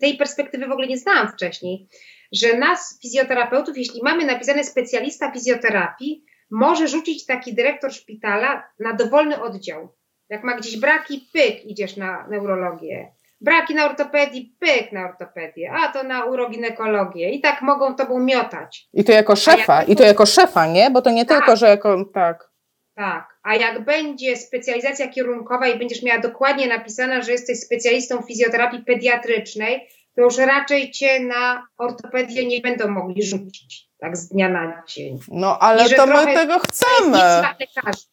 [0.01, 1.89] tej perspektywy w ogóle nie znałam wcześniej,
[2.33, 9.43] że nas fizjoterapeutów, jeśli mamy napisane specjalista fizjoterapii, może rzucić taki dyrektor szpitala na dowolny
[9.43, 9.89] oddział.
[10.29, 13.13] Jak ma gdzieś braki, pyk, idziesz na neurologię.
[13.41, 17.31] Braki na ortopedii, pyk na ortopedię, a to na uroginekologię.
[17.31, 18.89] I tak mogą tobą miotać.
[18.93, 20.91] I to jako szefa, i to jako szefa, nie?
[20.91, 21.39] Bo to nie Tak.
[21.39, 22.51] tylko, że jako, tak.
[22.95, 23.29] Tak.
[23.43, 29.89] A jak będzie specjalizacja kierunkowa i będziesz miała dokładnie napisane, że jesteś specjalistą fizjoterapii pediatrycznej,
[30.17, 35.19] to już raczej cię na ortopedię nie będą mogli rzucić tak z dnia na dzień.
[35.29, 37.07] No, ale to my trochę tego To jest chcemy.
[37.07, 38.05] nic dla lekarzy.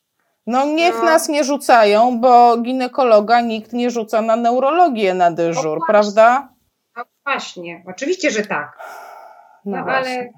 [0.48, 1.04] No niech No.
[1.04, 6.50] nas nie rzucają, bo ginekologa nikt nie rzuca na neurologię na dyżur, No prawda?
[6.96, 8.78] No właśnie, oczywiście, że tak.
[9.66, 10.30] No, No, ale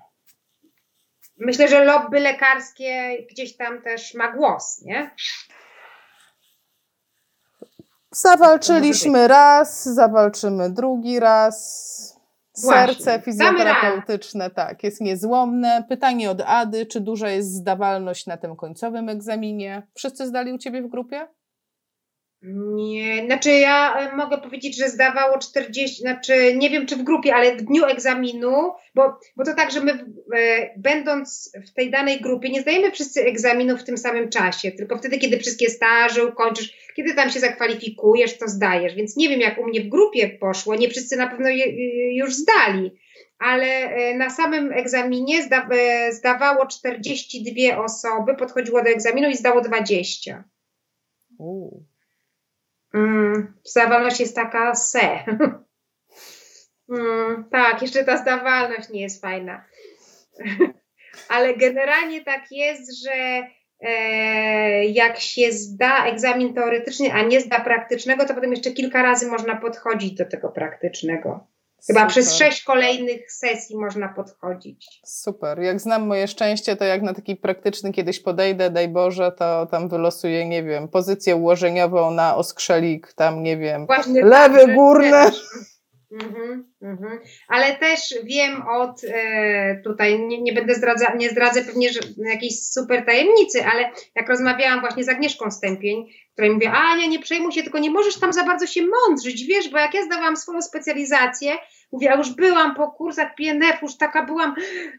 [1.38, 5.12] myślę, że lobby lekarskie gdzieś tam też ma głos, nie?
[8.12, 12.19] Zawalczyliśmy raz, zawalczymy drugi raz.
[12.60, 15.84] Serce fizjoterapeutyczne, tak, jest niezłomne.
[15.90, 19.88] Pytanie od Ady, czy duża jest zdawalność na tym końcowym egzaminie?
[19.94, 21.28] Wszyscy zdali u Ciebie w grupie?
[22.42, 27.36] Nie, znaczy ja e, mogę powiedzieć, że zdawało 40, znaczy nie wiem czy w grupie,
[27.36, 29.92] ale w dniu egzaminu, bo, bo to tak, że my
[30.36, 34.98] e, będąc w tej danej grupie nie zdajemy wszyscy egzaminów w tym samym czasie, tylko
[34.98, 39.60] wtedy, kiedy wszystkie staże ukończysz, kiedy tam się zakwalifikujesz, to zdajesz, więc nie wiem jak
[39.60, 41.66] u mnie w grupie poszło, nie wszyscy na pewno je,
[42.18, 42.92] już zdali,
[43.40, 49.62] ale e, na samym egzaminie zda, e, zdawało 42 osoby, podchodziło do egzaminu i zdało
[49.62, 50.44] 20.
[51.38, 51.90] Uuu.
[52.94, 55.10] Mm, zdawalność jest taka se.
[56.90, 59.66] mm, tak, jeszcze ta zdawalność nie jest fajna.
[61.30, 63.48] Ale generalnie tak jest, że
[63.82, 69.28] e, jak się zda egzamin teoretyczny, a nie zda praktycznego, to potem jeszcze kilka razy
[69.28, 71.48] można podchodzić do tego praktycznego.
[71.88, 72.08] Chyba Super.
[72.08, 75.02] przez sześć kolejnych sesji można podchodzić.
[75.06, 75.60] Super.
[75.60, 79.90] Jak znam moje szczęście, to jak na taki praktyczny kiedyś podejdę, daj Boże, to tam
[79.90, 85.32] wylosuję, nie wiem, pozycję ułożeniową na oskrzelik, tam nie wiem, Właśnie lewy, tak, górny.
[86.12, 87.20] Mhm, mhm.
[87.48, 92.64] Ale też wiem od e, tutaj, nie, nie będę zdradza, nie zdradzę pewnie że jakiejś
[92.64, 96.06] super tajemnicy, ale jak rozmawiałam właśnie z Agnieszką Stępień,
[96.40, 99.70] której mówię, Ania, nie przejmuj się, tylko nie możesz tam za bardzo się mądrzyć, wiesz,
[99.70, 101.58] bo jak ja zdawałam swoją specjalizację,
[101.92, 104.56] mówię, a już byłam po kursach PNF, już taka byłam,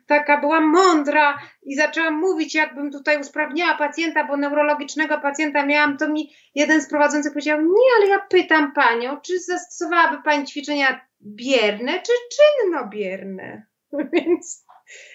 [0.06, 6.08] taka byłam mądra i zaczęłam mówić, jakbym tutaj usprawniała pacjenta, bo neurologicznego pacjenta miałam, to
[6.08, 11.92] mi jeden z prowadzących powiedział, nie, ale ja pytam panią, czy zastosowałaby pani ćwiczenia bierne,
[11.92, 13.66] czy czynnobierne?
[14.12, 14.64] Więc,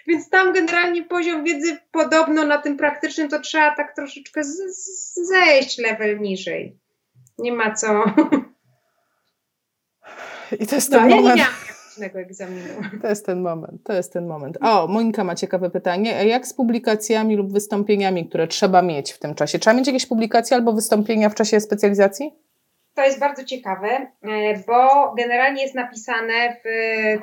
[0.07, 5.15] więc tam generalnie poziom wiedzy podobno na tym praktycznym to trzeba tak troszeczkę z, z,
[5.28, 6.78] zejść level niżej.
[7.38, 8.03] Nie ma co.
[10.59, 11.41] I to jest No, ten ja nie moment.
[12.15, 12.67] egzaminu.
[13.01, 14.57] To jest ten moment, to jest ten moment.
[14.61, 16.17] O, Monika ma ciekawe pytanie.
[16.17, 19.59] A Jak z publikacjami lub wystąpieniami, które trzeba mieć w tym czasie?
[19.59, 22.34] Trzeba mieć jakieś publikacje albo wystąpienia w czasie specjalizacji?
[22.95, 24.07] To jest bardzo ciekawe, e,
[24.67, 26.67] bo generalnie jest napisane w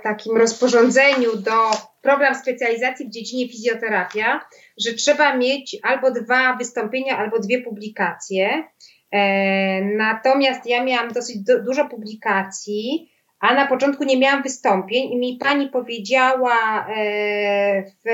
[0.02, 1.70] takim rozporządzeniu do
[2.02, 4.40] program specjalizacji w dziedzinie fizjoterapia,
[4.78, 8.64] że trzeba mieć albo dwa wystąpienia, albo dwie publikacje.
[9.12, 15.16] E, Natomiast ja miałam dosyć du- dużo publikacji, a na początku nie miałam wystąpień i
[15.18, 18.08] mi pani powiedziała, e, w,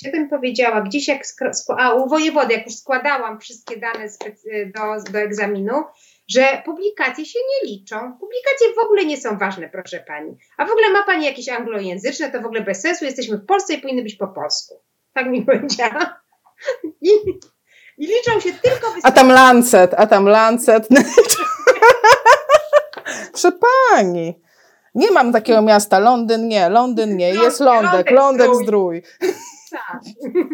[0.00, 1.22] gdzie mi powiedziała, gdzieś jak,
[1.78, 4.08] a u wojewody, jak już składałam wszystkie dane
[4.74, 5.72] do, do egzaminu,
[6.28, 7.96] że publikacje się nie liczą.
[7.96, 10.36] Publikacje w ogóle nie są ważne, proszę pani.
[10.56, 13.74] A w ogóle ma pani jakieś anglojęzyczne, to w ogóle bez sensu, jesteśmy w Polsce
[13.74, 14.74] i powinny być po polsku.
[15.14, 16.20] Tak mi powiedziała.
[17.00, 17.10] I,
[17.98, 20.88] i liczą się tylko A tam Lancet, a tam Lancet.
[23.32, 23.52] Proszę
[23.92, 24.44] pani.
[24.94, 25.98] Nie mam takiego miasta.
[25.98, 27.30] Londyn nie, Londyn nie.
[27.30, 29.02] Jest Lądek, Lądek, Lądek zdrój.
[29.70, 30.00] Tak.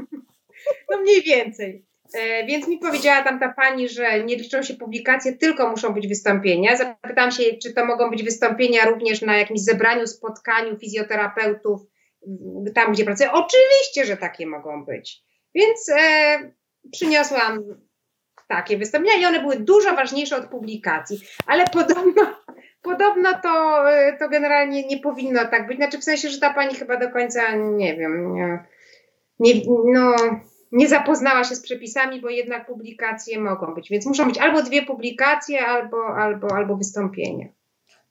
[0.91, 1.87] No mniej więcej.
[2.15, 6.09] E, więc mi powiedziała tam ta pani, że nie liczą się publikacje, tylko muszą być
[6.09, 6.77] wystąpienia.
[6.77, 11.81] Zapytałam się, czy to mogą być wystąpienia również na jakimś zebraniu, spotkaniu fizjoterapeutów,
[12.75, 13.33] tam gdzie pracuję.
[13.33, 15.23] Oczywiście, że takie mogą być.
[15.55, 16.39] Więc e,
[16.93, 17.65] przyniosłam
[18.49, 21.21] takie wystąpienia i one były dużo ważniejsze od publikacji.
[21.47, 22.37] Ale podobno,
[22.83, 25.77] podobno to, e, to generalnie nie powinno tak być.
[25.77, 28.59] Znaczy w sensie, że ta pani chyba do końca, nie wiem, nie,
[29.39, 30.17] nie, no,
[30.73, 33.91] nie zapoznała się z przepisami, bo jednak publikacje mogą być.
[33.91, 37.53] Więc muszą być albo dwie publikacje, albo, albo, albo wystąpienie.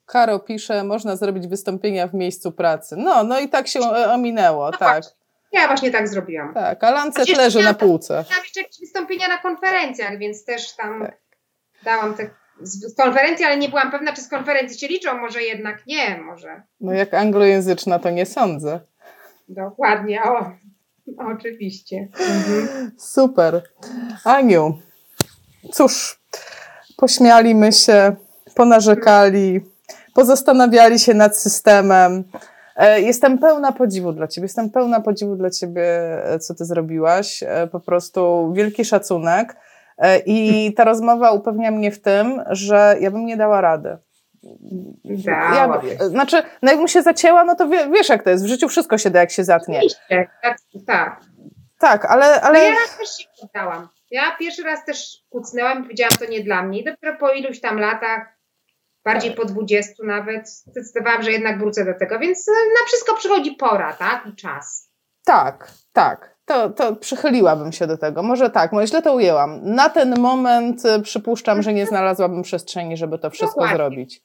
[0.06, 2.96] Karo pisze, można zrobić wystąpienia w miejscu pracy.
[2.98, 4.88] No, no i tak się e, ominęło, No tak.
[5.02, 5.20] właśnie.
[5.52, 6.54] Ja właśnie tak zrobiłam.
[6.54, 8.14] Tak, a Lancet Przecież leży na półce.
[8.30, 11.18] Miałam jeszcze jakieś wystąpienia na konferencjach, więc też tam Tak.
[11.84, 12.30] dałam te
[12.62, 16.18] z z konferencji, ale nie byłam pewna, czy z konferencji się liczą, może jednak nie,
[16.22, 16.62] może.
[16.80, 18.80] No jak anglojęzyczna, to nie sądzę.
[19.48, 20.52] Dokładnie, o,
[21.18, 22.08] oczywiście.
[22.28, 22.90] Mhm.
[22.98, 23.62] Super.
[24.24, 24.78] Aniu,
[25.72, 26.20] cóż,
[26.96, 28.16] pośmialiśmy się,
[28.54, 29.60] ponarzekali,
[30.14, 32.24] pozastanawiali się nad systemem.
[32.76, 35.84] E, Jestem pełna podziwu dla Ciebie, jestem pełna podziwu dla Ciebie,
[36.24, 37.42] e, co Ty zrobiłaś.
[37.46, 39.56] E, Po prostu wielki szacunek.
[40.26, 43.98] I ta rozmowa upewnia mnie w tym, że ja bym nie dała rady.
[45.04, 45.98] Ja, Dałabyś.
[45.98, 48.98] znaczy, no jakbym się zacięła, no to wie, wiesz jak to jest, w życiu wszystko
[48.98, 49.80] się da, jak się zatnie.
[50.42, 51.20] Tak, tak.
[51.78, 53.88] Tak, ale, Ale ale ja raz też się poddałam.
[54.10, 56.80] Ja pierwszy raz też kucnęłam i powiedziałam, to nie dla mnie.
[56.80, 58.40] I dopiero po iluś tam latach,
[59.04, 62.18] bardziej po 20 nawet, zdecydowałam, że jednak wrócę do tego.
[62.18, 64.26] Więc e, na wszystko przychodzi pora, tak?
[64.26, 64.90] I czas.
[65.24, 66.36] Tak, tak.
[66.44, 68.22] To, to przychyliłabym się do tego.
[68.22, 69.60] Może tak, może źle to ujęłam.
[69.62, 74.22] Na ten moment y, przypuszczam, że nie znalazłabym przestrzeni, żeby to wszystko no zrobić.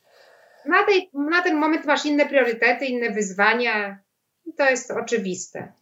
[0.68, 4.00] Na, tej, na ten moment masz inne priorytety, inne wyzwania.
[4.58, 5.74] To jest oczywiste.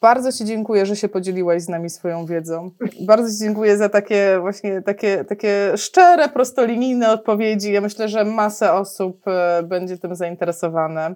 [0.00, 2.70] Bardzo Ci dziękuję, że się podzieliłaś z nami swoją wiedzą.
[3.00, 7.72] Bardzo Ci dziękuję za takie właśnie takie, takie szczere, prostolinijne odpowiedzi.
[7.72, 11.14] Ja myślę, że masę osób e, będzie tym zainteresowane.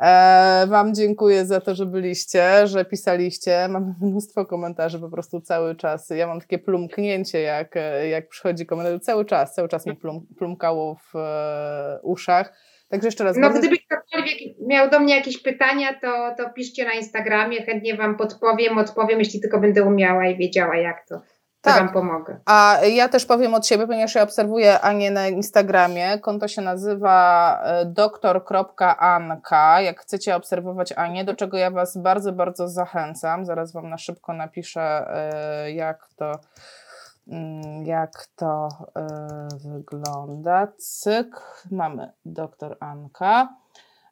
[0.00, 3.68] E, wam dziękuję za to, że byliście, że pisaliście.
[3.68, 6.10] Mam mnóstwo komentarzy po prostu cały czas.
[6.10, 9.00] Ja mam takie plumknięcie, jak, e, jak przychodzi komentarz.
[9.00, 11.12] Cały czas, cały czas mi plum, plumkało w
[12.02, 12.52] uszach.
[12.88, 13.36] Także jeszcze raz.
[13.36, 13.58] No, bardzo...
[13.58, 18.78] gdyby ktokolwiek miał do mnie jakieś pytania, to, to piszcie na Instagramie, chętnie Wam podpowiem,
[18.78, 21.20] odpowiem, jeśli tylko będę umiała i wiedziała, jak to.
[21.66, 21.84] Tak.
[21.84, 22.40] Wam pomogę.
[22.44, 26.18] A ja też powiem od siebie, ponieważ ja obserwuję Anię na Instagramie.
[26.18, 29.80] Konto się nazywa e, doktor.anka.
[29.80, 33.44] Jak chcecie obserwować Anię, do czego ja Was bardzo, bardzo zachęcam.
[33.44, 36.40] Zaraz Wam na szybko napiszę, e, jak to
[37.28, 40.68] Mm, jak to y, wygląda.
[40.78, 43.48] Cyk, mamy doktor Anka.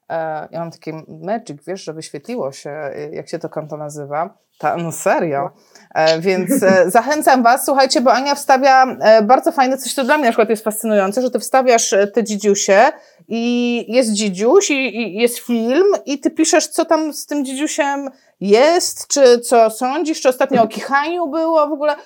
[0.09, 2.71] E, ja mam taki magic, wiesz, że wyświetliło się,
[3.13, 4.44] jak się to konto nazywa.
[4.59, 5.51] Ta, no serio.
[5.95, 8.87] E, więc e, zachęcam Was, słuchajcie, bo Ania wstawia
[9.23, 12.83] bardzo fajne coś, to dla mnie na przykład jest fascynujące, że Ty wstawiasz te dzidziusie
[13.29, 18.11] i jest dzidziuś i, i jest film i Ty piszesz, co tam z tym dzidziusiem
[18.41, 21.97] jest, czy co sądzisz, czy ostatnio o kichaniu było w ogóle.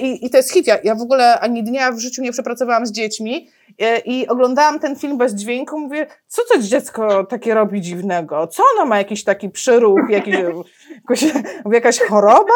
[0.00, 0.66] I, i to jest hit.
[0.66, 4.80] Ja, ja w ogóle ani dnia w życiu nie przepracowałam z dziećmi E, I oglądałam
[4.80, 8.46] ten film bez dźwięku, mówię, co to dziecko takie robi dziwnego?
[8.46, 10.34] Co ono ma jakiś taki przyruch, jakiś,
[10.94, 11.24] jakoś,
[11.72, 12.54] jakaś choroba?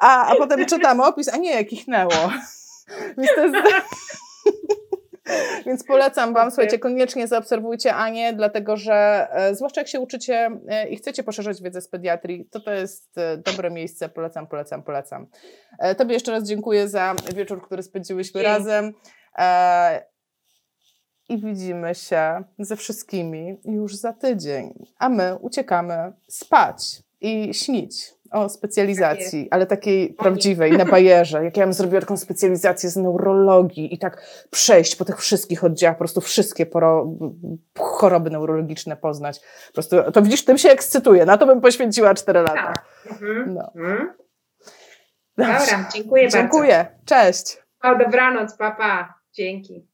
[0.00, 2.12] A, a potem czytam opis, a nie, kichnęło.
[3.18, 3.56] Więc to jest...
[5.66, 10.88] Więc polecam Wam, słuchajcie, koniecznie zaobserwujcie Anię, dlatego że e, zwłaszcza jak się uczycie e,
[10.88, 14.08] i chcecie poszerzać wiedzę z pediatrii, to to jest e, dobre miejsce.
[14.08, 15.26] Polecam, polecam, polecam.
[15.96, 18.50] Tobie jeszcze raz dziękuję za wieczór, który spędziłyśmy Dzień.
[18.50, 18.94] razem.
[21.28, 28.48] I widzimy się ze wszystkimi już za tydzień, a my uciekamy spać i śnić o
[28.48, 31.44] specjalizacji, tak ale takiej prawdziwej, na bajerze.
[31.44, 35.96] Jak ja bym zrobiła taką specjalizację z neurologii i tak przejść po tych wszystkich oddziałach,
[35.96, 36.66] po prostu wszystkie
[37.78, 39.40] choroby neurologiczne poznać.
[39.66, 41.24] Po prostu, to widzisz, tym się ekscytuję.
[41.24, 42.54] Na to bym poświęciła cztery lata.
[42.54, 42.84] Tak.
[43.10, 43.54] Mhm.
[43.54, 43.72] No.
[43.76, 44.12] Mhm.
[45.36, 46.38] Dobra, dziękuję, dziękuję bardzo.
[46.38, 47.58] Dziękuję, cześć.
[47.82, 49.14] O, dobranoc, papa.
[49.32, 49.93] Dzięki.